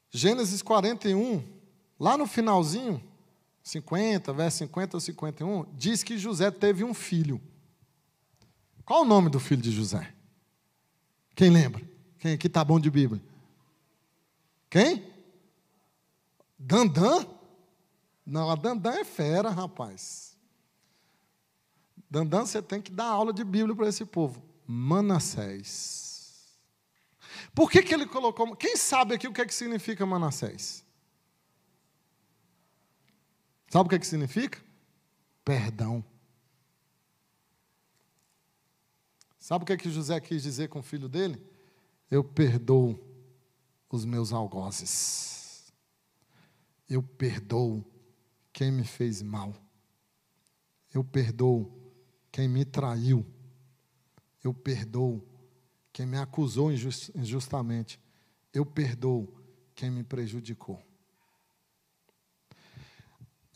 Gênesis 0.09 0.61
41, 0.61 1.43
lá 1.99 2.17
no 2.17 2.25
finalzinho, 2.25 3.03
50, 3.63 4.33
verso 4.33 4.57
50 4.59 4.97
ou 4.97 5.01
51, 5.01 5.65
diz 5.73 6.03
que 6.03 6.17
José 6.17 6.49
teve 6.49 6.83
um 6.83 6.93
filho. 6.93 7.41
Qual 8.85 9.01
o 9.01 9.05
nome 9.05 9.29
do 9.29 9.39
filho 9.39 9.61
de 9.61 9.71
José? 9.71 10.13
Quem 11.35 11.49
lembra? 11.49 11.83
Quem 12.19 12.33
aqui 12.33 12.47
está 12.47 12.63
bom 12.63 12.79
de 12.79 12.89
Bíblia? 12.89 13.21
Quem? 14.69 15.05
Dandan? 16.57 17.25
Não, 18.25 18.49
a 18.49 18.55
Dandan 18.55 18.93
é 18.93 19.03
fera, 19.05 19.49
rapaz. 19.49 20.26
Dandan, 22.09 22.45
você 22.45 22.61
tem 22.61 22.81
que 22.81 22.91
dar 22.91 23.05
aula 23.05 23.33
de 23.33 23.43
Bíblia 23.43 23.75
para 23.75 23.87
esse 23.87 24.05
povo. 24.05 24.41
Manassés. 24.65 26.57
Por 27.53 27.69
que, 27.69 27.81
que 27.81 27.93
ele 27.93 28.05
colocou. 28.05 28.55
Quem 28.55 28.77
sabe 28.77 29.15
aqui 29.15 29.27
o 29.27 29.33
que, 29.33 29.41
é 29.41 29.45
que 29.45 29.53
significa 29.53 30.05
Manassés? 30.05 30.85
Sabe 33.69 33.87
o 33.87 33.89
que, 33.89 33.95
é 33.95 33.99
que 33.99 34.07
significa? 34.07 34.61
Perdão. 35.43 36.03
Sabe 39.39 39.63
o 39.63 39.65
que, 39.65 39.73
é 39.73 39.77
que 39.77 39.89
José 39.89 40.19
quis 40.19 40.43
dizer 40.43 40.69
com 40.69 40.79
o 40.79 40.83
filho 40.83 41.09
dele? 41.09 41.41
Eu 42.09 42.23
perdoo 42.23 42.99
os 43.89 44.05
meus 44.05 44.31
algozes. 44.31 45.73
Eu 46.89 47.01
perdoo 47.01 47.85
quem 48.53 48.71
me 48.71 48.83
fez 48.83 49.21
mal. 49.21 49.53
Eu 50.93 51.03
perdoo 51.03 51.86
quem 52.37 52.47
me 52.47 52.63
traiu. 52.63 53.25
Eu 54.43 54.53
perdoo 54.53 55.27
quem 55.91 56.05
me 56.05 56.19
acusou 56.19 56.71
injustamente. 56.71 57.99
Eu 58.53 58.63
perdoo 58.63 59.41
quem 59.73 59.89
me 59.89 60.03
prejudicou. 60.03 60.79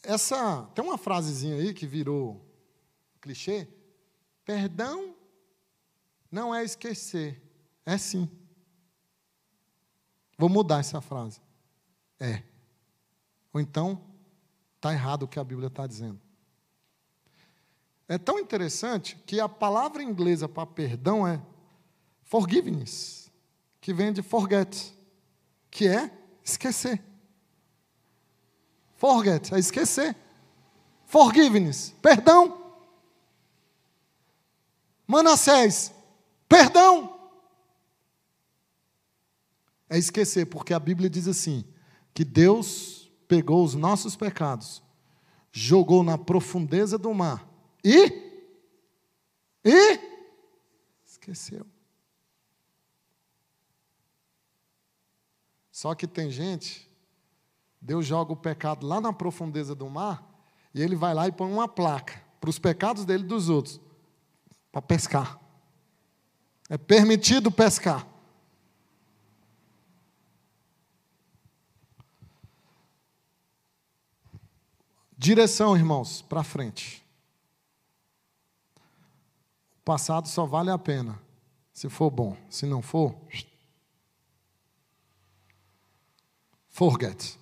Essa 0.02 0.64
tem 0.74 0.84
uma 0.84 0.98
frasezinha 0.98 1.58
aí 1.58 1.76
que 1.76 1.86
virou 1.86 2.44
clichê. 3.22 3.68
Perdão 4.44 5.16
não 6.32 6.54
é 6.56 6.64
esquecer, 6.64 7.40
é 7.86 8.00
sim. 8.00 8.28
Vou 10.40 10.50
mudar 10.50 10.80
essa 10.80 11.00
frase. 11.02 11.40
É. 12.20 12.42
Ou 13.54 13.62
então, 13.62 14.04
está 14.78 14.92
errado 14.92 15.22
o 15.22 15.28
que 15.28 15.38
a 15.38 15.44
Bíblia 15.44 15.68
está 15.68 15.86
dizendo. 15.86 16.20
É 18.12 18.18
tão 18.18 18.38
interessante 18.38 19.16
que 19.26 19.40
a 19.40 19.48
palavra 19.48 20.04
inglesa 20.04 20.50
para 20.50 20.66
perdão 20.66 21.26
é 21.26 21.42
forgiveness, 22.26 23.32
que 23.80 23.94
vem 23.94 24.12
de 24.12 24.22
forget, 24.22 24.94
que 25.70 25.88
é 25.88 26.12
esquecer. 26.44 27.02
Forget 28.98 29.54
é 29.54 29.60
esquecer. 29.60 30.14
Forgiveness, 31.06 31.96
perdão. 32.02 32.76
Manassés, 35.08 35.94
perdão. 36.50 37.18
É 39.90 39.98
esquecer, 39.98 40.48
porque 40.48 40.74
a 40.74 40.80
Bíblia 40.82 41.10
diz 41.10 41.30
assim: 41.30 41.64
que 42.14 42.26
Deus 42.26 43.10
pegou 43.26 43.64
os 43.64 43.74
nossos 43.74 44.18
pecados, 44.18 44.84
jogou 45.50 46.04
na 46.04 46.18
profundeza 46.18 46.98
do 46.98 47.14
mar 47.14 47.50
e. 47.84 48.06
E. 49.64 50.00
Esqueceu. 51.06 51.66
Só 55.72 55.96
que 55.96 56.06
tem 56.06 56.30
gente, 56.30 56.88
Deus 57.82 58.06
joga 58.06 58.34
o 58.34 58.38
pecado 58.38 58.86
lá 58.86 59.02
na 59.02 59.12
profundeza 59.12 59.74
do 59.74 59.90
mar, 59.90 60.24
e 60.74 60.82
ele 60.82 60.96
vai 60.96 61.14
lá 61.14 61.28
e 61.28 61.32
põe 61.32 61.52
uma 61.52 61.68
placa 61.68 62.22
para 62.40 62.50
os 62.50 62.60
pecados 62.60 63.06
dele 63.06 63.24
e 63.24 63.28
dos 63.28 63.50
outros, 63.50 63.80
para 64.72 64.82
pescar. 64.82 65.40
É 66.70 66.78
permitido 66.78 67.52
pescar. 67.52 68.08
Direção, 75.18 75.76
irmãos, 75.76 76.22
para 76.22 76.44
frente. 76.44 77.06
O 79.82 79.84
passado 79.84 80.28
só 80.28 80.46
vale 80.46 80.70
a 80.70 80.78
pena 80.78 81.20
se 81.74 81.90
for 81.90 82.12
bom. 82.12 82.38
Se 82.50 82.66
não 82.66 82.82
for, 82.82 83.16
forget. 86.70 87.40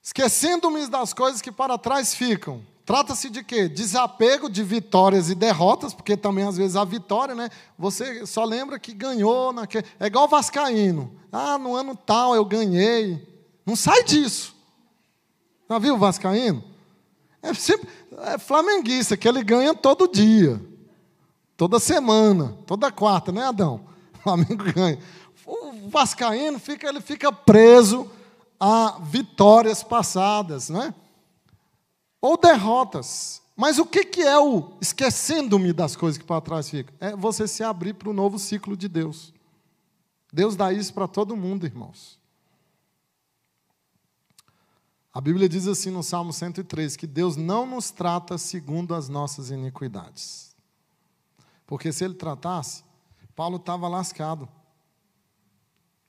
Esquecendo-me 0.00 0.86
das 0.86 1.12
coisas 1.12 1.42
que 1.42 1.50
para 1.50 1.76
trás 1.76 2.14
ficam. 2.14 2.64
Trata-se 2.84 3.28
de 3.28 3.42
quê? 3.42 3.68
Desapego 3.68 4.48
de 4.48 4.62
vitórias 4.62 5.28
e 5.28 5.34
derrotas, 5.34 5.92
porque 5.92 6.16
também 6.16 6.46
às 6.46 6.56
vezes 6.56 6.76
a 6.76 6.84
vitória, 6.84 7.34
né? 7.34 7.50
Você 7.76 8.24
só 8.24 8.44
lembra 8.44 8.78
que 8.78 8.94
ganhou 8.94 9.52
naquele. 9.52 9.84
É 9.98 10.06
igual 10.06 10.28
Vascaíno. 10.28 11.12
Ah, 11.32 11.58
no 11.58 11.74
ano 11.74 11.96
tal 11.96 12.36
eu 12.36 12.44
ganhei. 12.44 13.26
Não 13.66 13.74
sai 13.74 14.04
disso. 14.04 14.54
Já 15.68 15.80
viu 15.80 15.96
o 15.96 15.98
Vascaíno? 15.98 16.75
É 17.46 17.54
sempre 17.54 17.88
é 18.24 18.38
flamenguista, 18.38 19.16
que 19.16 19.28
ele 19.28 19.42
ganha 19.44 19.74
todo 19.74 20.08
dia, 20.08 20.60
toda 21.56 21.78
semana, 21.78 22.56
toda 22.66 22.90
quarta, 22.90 23.30
né, 23.30 23.44
Adão? 23.44 23.86
O 24.14 24.18
Flamengo 24.22 24.64
ganha. 24.72 24.98
O 25.46 25.88
Vascaíno 25.88 26.58
fica, 26.58 26.88
ele 26.88 27.00
fica 27.00 27.30
preso 27.30 28.10
a 28.58 28.98
vitórias 29.00 29.82
passadas, 29.82 30.68
né? 30.68 30.92
Ou 32.20 32.36
derrotas. 32.36 33.42
Mas 33.54 33.78
o 33.78 33.86
que, 33.86 34.04
que 34.04 34.22
é 34.22 34.38
o 34.38 34.72
esquecendo-me 34.80 35.72
das 35.72 35.94
coisas 35.94 36.18
que 36.18 36.24
para 36.24 36.40
trás 36.40 36.68
ficam? 36.68 36.94
É 37.00 37.14
você 37.14 37.46
se 37.46 37.62
abrir 37.62 37.94
para 37.94 38.10
o 38.10 38.12
novo 38.12 38.38
ciclo 38.38 38.76
de 38.76 38.88
Deus. 38.88 39.32
Deus 40.32 40.56
dá 40.56 40.72
isso 40.72 40.92
para 40.92 41.06
todo 41.06 41.36
mundo, 41.36 41.64
irmãos. 41.64 42.18
A 45.16 45.20
Bíblia 45.22 45.48
diz 45.48 45.66
assim 45.66 45.90
no 45.90 46.02
Salmo 46.02 46.30
103 46.30 46.94
que 46.94 47.06
Deus 47.06 47.36
não 47.36 47.64
nos 47.64 47.90
trata 47.90 48.36
segundo 48.36 48.94
as 48.94 49.08
nossas 49.08 49.48
iniquidades. 49.48 50.54
Porque 51.66 51.90
se 51.90 52.04
ele 52.04 52.12
tratasse, 52.12 52.84
Paulo 53.34 53.56
estava 53.56 53.88
lascado. 53.88 54.46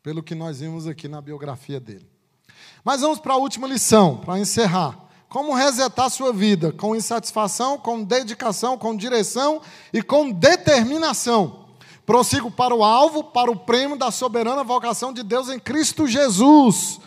Pelo 0.03 0.21
que 0.21 0.35
nós 0.35 0.59
vimos 0.59 0.87
aqui 0.87 1.07
na 1.07 1.21
biografia 1.21 1.79
dele. 1.79 2.05
Mas 2.83 2.99
vamos 2.99 3.17
para 3.17 3.35
a 3.35 3.37
última 3.37 3.65
lição, 3.65 4.17
para 4.17 4.39
encerrar. 4.39 4.99
Como 5.29 5.55
resetar 5.55 6.09
sua 6.09 6.33
vida? 6.33 6.73
Com 6.73 6.93
insatisfação, 6.93 7.77
com 7.77 8.03
dedicação, 8.03 8.77
com 8.77 8.93
direção 8.93 9.61
e 9.93 10.03
com 10.03 10.29
determinação. 10.31 11.67
Prossigo 12.05 12.51
para 12.51 12.75
o 12.75 12.83
alvo, 12.83 13.23
para 13.23 13.49
o 13.49 13.55
prêmio 13.55 13.97
da 13.97 14.11
soberana 14.11 14.65
vocação 14.65 15.13
de 15.13 15.23
Deus 15.23 15.47
em 15.47 15.57
Cristo 15.57 16.07
Jesus. 16.07 16.99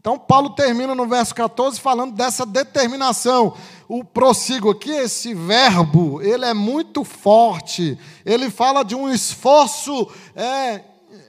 Então, 0.00 0.18
Paulo 0.18 0.48
termina 0.50 0.94
no 0.94 1.06
verso 1.06 1.34
14 1.34 1.78
falando 1.78 2.14
dessa 2.14 2.46
determinação. 2.46 3.54
O 3.86 4.02
prossigo 4.02 4.70
aqui, 4.70 4.90
esse 4.90 5.34
verbo, 5.34 6.22
ele 6.22 6.46
é 6.46 6.54
muito 6.54 7.04
forte. 7.04 7.98
Ele 8.24 8.48
fala 8.48 8.82
de 8.82 8.94
um 8.94 9.10
esforço 9.10 10.08
é, 10.34 10.80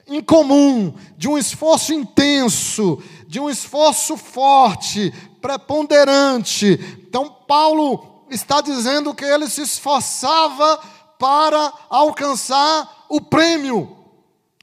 incomum, 0.08 0.94
de 1.18 1.28
um 1.28 1.38
esforço 1.38 1.94
intenso, 1.94 3.04
de 3.28 3.42
um 3.42 3.50
esforço 3.50 4.16
forte, 4.16 5.14
preponderante. 5.42 6.80
Então, 7.06 7.28
Paulo 7.46 8.24
está 8.30 8.62
dizendo 8.62 9.14
que 9.14 9.26
ele 9.26 9.50
se 9.50 9.64
esforçava 9.64 10.80
para 11.20 11.74
alcançar 11.90 13.06
o 13.10 13.20
prêmio. 13.20 13.98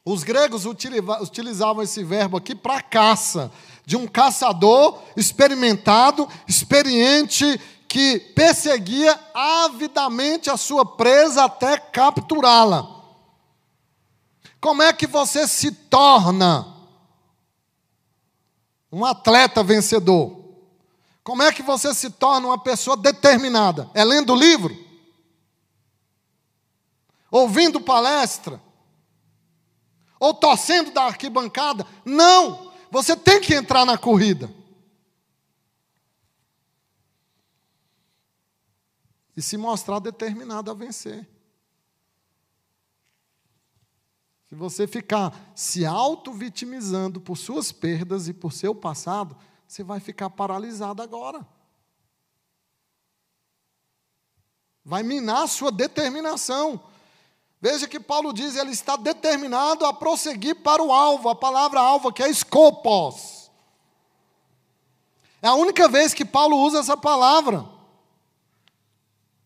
Os 0.02 0.24
gregos 0.24 0.64
utilizavam 0.64 1.82
esse 1.82 2.02
verbo 2.02 2.38
aqui 2.38 2.54
para 2.54 2.80
caça 2.80 3.52
de 3.88 3.96
um 3.96 4.06
caçador 4.06 5.02
experimentado, 5.16 6.28
experiente, 6.46 7.58
que 7.88 8.18
perseguia 8.36 9.18
avidamente 9.32 10.50
a 10.50 10.58
sua 10.58 10.84
presa 10.84 11.46
até 11.46 11.78
capturá-la. 11.78 12.86
Como 14.60 14.82
é 14.82 14.92
que 14.92 15.06
você 15.06 15.48
se 15.48 15.72
torna 15.72 16.66
um 18.92 19.06
atleta 19.06 19.64
vencedor? 19.64 20.36
Como 21.24 21.42
é 21.42 21.50
que 21.50 21.62
você 21.62 21.94
se 21.94 22.10
torna 22.10 22.48
uma 22.48 22.58
pessoa 22.58 22.94
determinada? 22.94 23.90
É 23.94 24.04
lendo 24.04 24.34
livro? 24.34 24.76
Ouvindo 27.30 27.80
palestra? 27.80 28.60
Ou 30.20 30.34
torcendo 30.34 30.90
da 30.90 31.04
arquibancada? 31.04 31.86
Não! 32.04 32.67
Você 32.90 33.16
tem 33.16 33.40
que 33.40 33.54
entrar 33.54 33.84
na 33.84 33.98
corrida. 33.98 34.52
E 39.36 39.42
se 39.42 39.56
mostrar 39.56 39.98
determinado 39.98 40.70
a 40.70 40.74
vencer. 40.74 41.28
Se 44.48 44.54
você 44.54 44.86
ficar 44.86 45.52
se 45.54 45.84
auto-vitimizando 45.84 47.20
por 47.20 47.36
suas 47.36 47.70
perdas 47.70 48.28
e 48.28 48.32
por 48.32 48.52
seu 48.52 48.74
passado, 48.74 49.36
você 49.66 49.84
vai 49.84 50.00
ficar 50.00 50.30
paralisado 50.30 51.02
agora. 51.02 51.46
Vai 54.82 55.02
minar 55.02 55.42
a 55.42 55.46
sua 55.46 55.70
determinação. 55.70 56.82
Veja 57.60 57.88
que 57.88 57.98
Paulo 57.98 58.32
diz, 58.32 58.54
ele 58.54 58.70
está 58.70 58.96
determinado 58.96 59.84
a 59.84 59.92
prosseguir 59.92 60.54
para 60.56 60.82
o 60.82 60.92
alvo, 60.92 61.28
a 61.28 61.34
palavra 61.34 61.80
alvo 61.80 62.12
que 62.12 62.22
é 62.22 62.30
escopos. 62.30 63.50
É 65.42 65.48
a 65.48 65.54
única 65.54 65.88
vez 65.88 66.14
que 66.14 66.24
Paulo 66.24 66.56
usa 66.58 66.78
essa 66.78 66.96
palavra. 66.96 67.64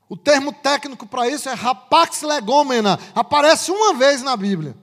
O 0.09 0.17
termo 0.17 0.53
técnico 0.53 1.07
para 1.07 1.27
isso 1.29 1.49
é 1.49 1.55
rapax 1.55 2.21
legomena. 2.21 2.99
Aparece 3.15 3.71
uma 3.71 3.95
vez 3.95 4.23
na 4.23 4.37
Bíblia. 4.37 4.77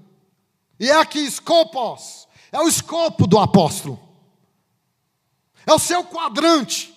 E 0.79 0.89
é 0.89 0.95
aqui, 0.95 1.19
escopos. 1.19 2.27
É 2.51 2.59
o 2.59 2.67
escopo 2.67 3.27
do 3.27 3.37
apóstolo. 3.37 3.99
É 5.67 5.73
o 5.73 5.77
seu 5.77 6.03
quadrante. 6.03 6.95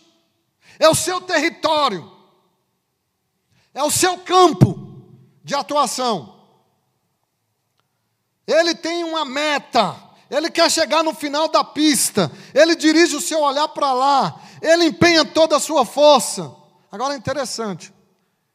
É 0.78 0.88
o 0.88 0.94
seu 0.94 1.20
território. 1.20 2.10
É 3.74 3.82
o 3.82 3.90
seu 3.90 4.16
campo 4.18 4.91
de 5.42 5.54
atuação. 5.54 6.40
Ele 8.46 8.74
tem 8.74 9.04
uma 9.04 9.24
meta, 9.24 9.96
ele 10.30 10.50
quer 10.50 10.70
chegar 10.70 11.02
no 11.02 11.14
final 11.14 11.48
da 11.48 11.62
pista, 11.62 12.30
ele 12.54 12.74
dirige 12.74 13.16
o 13.16 13.20
seu 13.20 13.40
olhar 13.40 13.68
para 13.68 13.92
lá, 13.92 14.40
ele 14.60 14.86
empenha 14.86 15.24
toda 15.24 15.56
a 15.56 15.60
sua 15.60 15.84
força. 15.84 16.54
Agora 16.90 17.14
é 17.14 17.16
interessante 17.16 17.92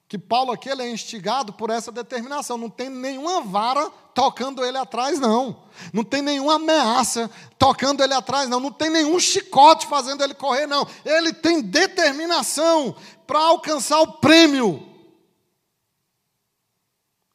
que 0.08 0.18
Paulo 0.18 0.54
aqui 0.54 0.70
ele 0.70 0.84
é 0.84 0.90
instigado 0.90 1.52
por 1.52 1.70
essa 1.70 1.92
determinação, 1.92 2.58
não 2.58 2.70
tem 2.70 2.90
nenhuma 2.90 3.42
vara 3.42 3.92
tocando 4.14 4.64
ele 4.64 4.78
atrás, 4.78 5.20
não. 5.20 5.64
Não 5.92 6.04
tem 6.04 6.22
nenhuma 6.22 6.56
ameaça 6.56 7.30
tocando 7.60 8.02
ele 8.02 8.14
atrás, 8.14 8.48
não. 8.48 8.60
Não 8.60 8.72
tem 8.72 8.90
nenhum 8.90 9.20
chicote 9.20 9.86
fazendo 9.86 10.24
ele 10.24 10.34
correr, 10.34 10.66
não. 10.66 10.88
Ele 11.04 11.34
tem 11.34 11.62
determinação 11.62 12.96
para 13.28 13.40
alcançar 13.40 14.00
o 14.00 14.14
prêmio 14.14 14.87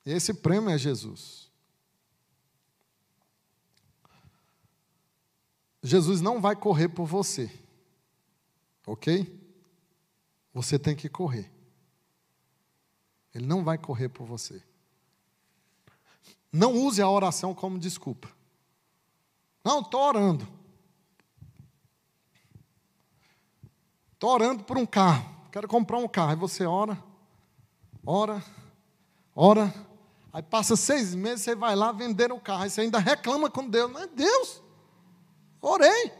esse 0.05 0.34
prêmio 0.34 0.70
é 0.70 0.78
Jesus. 0.78 1.50
Jesus 5.82 6.20
não 6.20 6.40
vai 6.40 6.57
correr 6.57 6.88
por 6.88 7.07
você. 7.07 7.50
Ok? 8.86 9.42
você 10.53 10.78
tem 10.78 10.94
que 10.94 11.09
correr. 11.09 11.50
Ele 13.34 13.46
não 13.46 13.64
vai 13.64 13.78
correr 13.78 14.09
por 14.09 14.26
você. 14.26 14.62
Não 16.53 16.74
use 16.74 17.00
a 17.00 17.09
oração 17.09 17.55
como 17.55 17.78
desculpa. 17.78 18.28
Não, 19.64 19.80
estou 19.80 20.00
orando. 20.00 20.46
Estou 24.12 24.30
orando 24.30 24.62
por 24.64 24.76
um 24.76 24.84
carro. 24.84 25.34
Quero 25.50 25.66
comprar 25.66 25.96
um 25.96 26.09
carro. 26.09 26.30
Aí 26.30 26.36
você 26.36 26.66
ora, 26.66 27.03
ora, 28.05 28.44
ora. 29.34 29.91
Aí 30.33 30.43
passa 30.43 30.76
seis 30.76 31.14
meses, 31.14 31.43
você 31.43 31.55
vai 31.55 31.76
lá 31.76 31.93
vender 31.93 32.33
o 32.33 32.41
carro. 32.41 32.62
Aí 32.62 32.70
você 32.70 32.80
ainda 32.80 32.99
reclama 32.99 33.51
com 33.51 33.68
Deus. 33.68 33.91
Mas 33.93 34.09
Deus, 34.14 34.62
orei. 35.61 36.12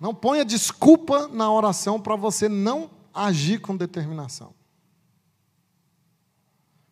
Não 0.00 0.14
ponha 0.14 0.44
desculpa 0.44 1.28
na 1.28 1.52
oração 1.52 2.00
para 2.00 2.16
você 2.16 2.48
não 2.48 2.90
agir 3.12 3.60
com 3.60 3.76
determinação. 3.76 4.54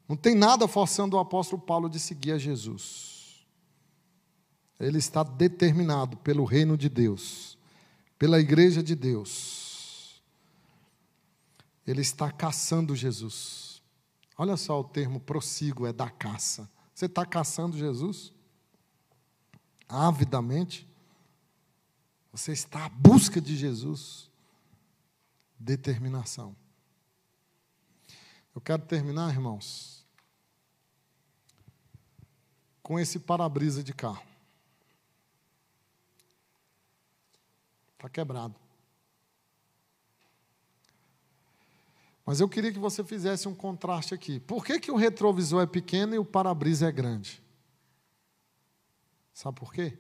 Não 0.07 0.17
tem 0.17 0.35
nada 0.35 0.69
forçando 0.69 1.17
o 1.17 1.21
apóstolo 1.21 1.61
Paulo 1.61 1.89
de 1.89 1.99
seguir 1.99 2.33
a 2.33 2.39
Jesus. 2.39 3.47
Ele 4.79 4.99
está 4.99 5.23
determinado 5.23 6.19
pelo 6.19 6.45
reino 6.45 6.77
de 6.77 6.89
Deus, 6.89 7.59
pela 8.19 8.39
igreja 8.39 8.83
de 8.83 8.95
Deus. 8.95 10.23
Ele 11.87 12.03
está 12.03 12.31
caçando 12.31 12.95
Jesus. 12.95 13.68
Olha 14.41 14.57
só 14.57 14.79
o 14.79 14.85
termo 14.85 15.19
prossigo, 15.19 15.85
é 15.85 15.93
da 15.93 16.09
caça. 16.09 16.71
Você 16.95 17.07
está 17.07 17.27
caçando 17.27 17.77
Jesus? 17.77 18.33
Avidamente? 19.89 20.89
Você 22.31 22.53
está 22.53 22.87
à 22.87 22.89
busca 22.89 23.41
de 23.41 23.57
Jesus. 23.57 24.31
Determinação. 25.59 26.55
Eu 28.55 28.61
quero 28.61 28.83
terminar, 28.83 29.33
irmãos, 29.33 30.07
com 32.81 32.99
esse 32.99 33.19
para-brisa 33.19 33.83
de 33.83 33.93
carro. 33.93 34.23
Está 37.95 38.09
quebrado. 38.09 38.55
Mas 42.29 42.41
eu 42.41 42.49
queria 42.49 42.71
que 42.71 42.79
você 42.79 43.03
fizesse 43.03 43.49
um 43.49 43.55
contraste 43.55 44.13
aqui. 44.13 44.39
Por 44.39 44.63
que, 44.63 44.79
que 44.79 44.91
o 44.91 44.97
retrovisor 44.97 45.63
é 45.63 45.67
pequeno 45.67 46.15
e 46.15 46.19
o 46.19 46.25
para-brisa 46.27 46.87
é 46.87 46.93
grande? 46.93 47.43
Sabe 49.33 49.59
por 49.59 49.73
quê? 49.73 49.97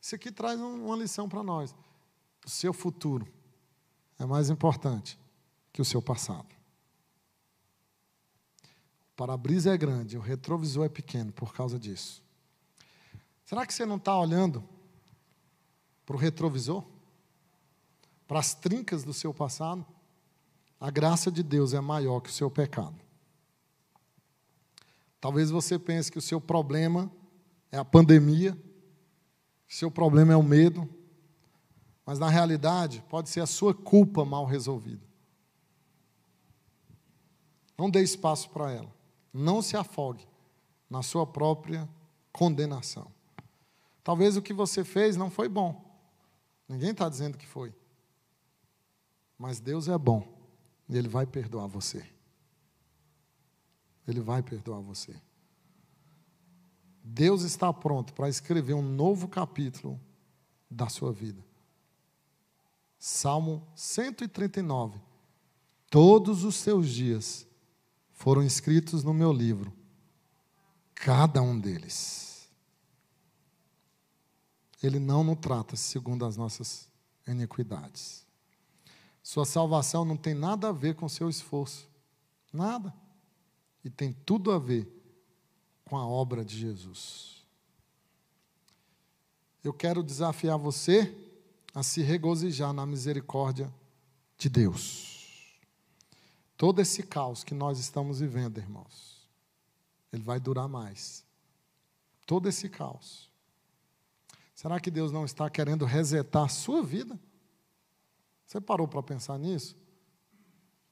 Isso 0.00 0.16
aqui 0.16 0.32
traz 0.32 0.58
uma 0.58 0.96
lição 0.96 1.28
para 1.28 1.44
nós. 1.44 1.76
O 2.44 2.50
seu 2.50 2.72
futuro 2.72 3.24
é 4.18 4.26
mais 4.26 4.50
importante 4.50 5.16
que 5.72 5.80
o 5.80 5.84
seu 5.84 6.02
passado. 6.02 6.52
O 9.12 9.14
para-brisa 9.14 9.72
é 9.72 9.78
grande, 9.78 10.18
o 10.18 10.20
retrovisor 10.20 10.86
é 10.86 10.88
pequeno 10.88 11.32
por 11.32 11.54
causa 11.54 11.78
disso. 11.78 12.20
Será 13.44 13.64
que 13.64 13.72
você 13.72 13.86
não 13.86 13.94
está 13.94 14.18
olhando 14.18 14.68
para 16.04 16.16
o 16.16 16.18
retrovisor? 16.18 16.84
Para 18.26 18.40
as 18.40 18.54
trincas 18.54 19.04
do 19.04 19.14
seu 19.14 19.32
passado? 19.32 19.86
A 20.80 20.90
graça 20.90 21.30
de 21.30 21.42
Deus 21.42 21.74
é 21.74 21.80
maior 21.80 22.20
que 22.20 22.30
o 22.30 22.32
seu 22.32 22.50
pecado. 22.50 22.96
Talvez 25.20 25.50
você 25.50 25.78
pense 25.78 26.10
que 26.10 26.18
o 26.18 26.22
seu 26.22 26.40
problema 26.40 27.10
é 27.72 27.78
a 27.78 27.84
pandemia, 27.84 28.56
seu 29.66 29.90
problema 29.90 30.32
é 30.32 30.36
o 30.36 30.42
medo, 30.42 30.88
mas 32.06 32.18
na 32.18 32.28
realidade 32.28 33.04
pode 33.08 33.28
ser 33.28 33.40
a 33.40 33.46
sua 33.46 33.74
culpa 33.74 34.24
mal 34.24 34.44
resolvida. 34.44 35.04
Não 37.76 37.90
dê 37.90 38.00
espaço 38.00 38.48
para 38.50 38.72
ela. 38.72 38.92
Não 39.32 39.60
se 39.60 39.76
afogue 39.76 40.26
na 40.88 41.02
sua 41.02 41.26
própria 41.26 41.88
condenação. 42.32 43.12
Talvez 44.02 44.36
o 44.36 44.42
que 44.42 44.54
você 44.54 44.84
fez 44.84 45.16
não 45.16 45.28
foi 45.28 45.48
bom. 45.48 45.84
Ninguém 46.68 46.90
está 46.90 47.08
dizendo 47.08 47.36
que 47.36 47.46
foi. 47.46 47.74
Mas 49.36 49.60
Deus 49.60 49.86
é 49.86 49.98
bom 49.98 50.37
e 50.88 50.96
Ele 50.96 51.08
vai 51.08 51.26
perdoar 51.26 51.66
você. 51.66 52.04
Ele 54.06 54.20
vai 54.20 54.42
perdoar 54.42 54.80
você. 54.80 55.14
Deus 57.02 57.42
está 57.42 57.72
pronto 57.72 58.12
para 58.12 58.28
escrever 58.28 58.74
um 58.74 58.82
novo 58.82 59.28
capítulo 59.28 60.00
da 60.70 60.88
sua 60.88 61.12
vida. 61.12 61.42
Salmo 62.98 63.66
139. 63.74 65.00
Todos 65.90 66.44
os 66.44 66.56
seus 66.56 66.88
dias 66.88 67.46
foram 68.12 68.42
escritos 68.42 69.04
no 69.04 69.14
meu 69.14 69.32
livro, 69.32 69.72
cada 70.94 71.40
um 71.40 71.58
deles. 71.58 72.50
Ele 74.82 74.98
não 74.98 75.24
nos 75.24 75.38
trata 75.38 75.76
segundo 75.76 76.24
as 76.24 76.36
nossas 76.36 76.88
iniquidades. 77.26 78.27
Sua 79.28 79.44
salvação 79.44 80.06
não 80.06 80.16
tem 80.16 80.32
nada 80.32 80.70
a 80.70 80.72
ver 80.72 80.94
com 80.94 81.06
seu 81.06 81.28
esforço. 81.28 81.86
Nada. 82.50 82.94
E 83.84 83.90
tem 83.90 84.10
tudo 84.10 84.50
a 84.50 84.58
ver 84.58 84.90
com 85.84 85.98
a 85.98 86.08
obra 86.08 86.42
de 86.42 86.56
Jesus. 86.56 87.44
Eu 89.62 89.74
quero 89.74 90.02
desafiar 90.02 90.56
você 90.56 91.14
a 91.74 91.82
se 91.82 92.00
regozijar 92.00 92.72
na 92.72 92.86
misericórdia 92.86 93.70
de 94.38 94.48
Deus. 94.48 95.60
Todo 96.56 96.80
esse 96.80 97.02
caos 97.02 97.44
que 97.44 97.52
nós 97.52 97.78
estamos 97.78 98.20
vivendo, 98.20 98.56
irmãos, 98.56 99.28
ele 100.10 100.22
vai 100.22 100.40
durar 100.40 100.68
mais. 100.68 101.22
Todo 102.24 102.48
esse 102.48 102.66
caos. 102.66 103.30
Será 104.54 104.80
que 104.80 104.90
Deus 104.90 105.12
não 105.12 105.26
está 105.26 105.50
querendo 105.50 105.84
resetar 105.84 106.44
a 106.44 106.48
sua 106.48 106.82
vida? 106.82 107.20
Você 108.48 108.60
parou 108.60 108.88
para 108.88 109.02
pensar 109.02 109.38
nisso? 109.38 109.76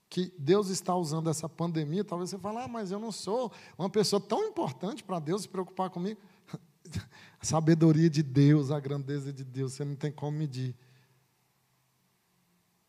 que 0.09 0.33
Deus 0.39 0.69
está 0.69 0.95
usando 0.95 1.29
essa 1.29 1.49
pandemia, 1.49 2.05
talvez 2.05 2.31
você 2.31 2.39
fale, 2.39 2.59
ah, 2.59 2.69
mas 2.69 2.91
eu 2.91 2.99
não 2.99 3.11
sou 3.11 3.53
uma 3.77 3.91
pessoa 3.91 4.21
tão 4.21 4.45
importante 4.45 5.03
para 5.03 5.19
Deus 5.19 5.43
se 5.43 5.49
preocupar 5.49 5.91
comigo. 5.91 6.21
A 7.41 7.45
sabedoria 7.45 8.09
de 8.09 8.23
Deus, 8.23 8.71
a 8.71 8.79
grandeza 8.81 9.33
de 9.33 9.45
Deus, 9.45 9.73
você 9.73 9.85
não 9.85 9.97
tem 9.97 10.11
como 10.11 10.39
medir. 10.39 10.75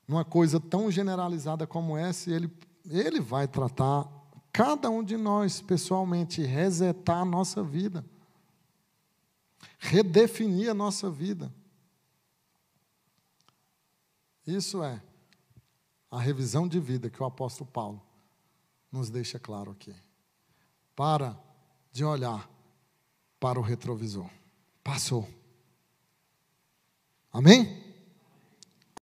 Numa 0.08 0.24
coisa 0.24 0.60
tão 0.60 0.90
generalizada 0.90 1.68
como 1.68 1.98
essa, 1.98 2.32
ele, 2.32 2.50
ele 2.90 3.20
vai 3.20 3.48
tratar 3.48 4.08
cada 4.54 4.90
um 4.90 5.04
de 5.04 5.18
nós 5.18 5.60
pessoalmente, 5.60 6.42
resetar 6.44 7.22
a 7.22 7.26
nossa 7.26 7.62
vida, 7.62 8.06
redefinir 9.80 10.70
a 10.70 10.74
nossa 10.74 11.10
vida. 11.10 11.52
Isso 14.48 14.82
é 14.82 15.04
a 16.10 16.20
revisão 16.20 16.68
de 16.68 16.80
vida 16.80 17.10
que 17.10 17.22
o 17.22 17.26
apóstolo 17.26 17.70
Paulo 17.70 18.02
nos 18.90 19.10
deixa 19.10 19.38
claro 19.38 19.72
aqui. 19.72 19.94
Para 20.96 21.38
de 21.92 22.06
olhar 22.06 22.50
para 23.40 23.60
o 23.60 23.62
retrovisor. 23.62 24.30
Passou. 24.82 25.28
Amém? 27.32 27.87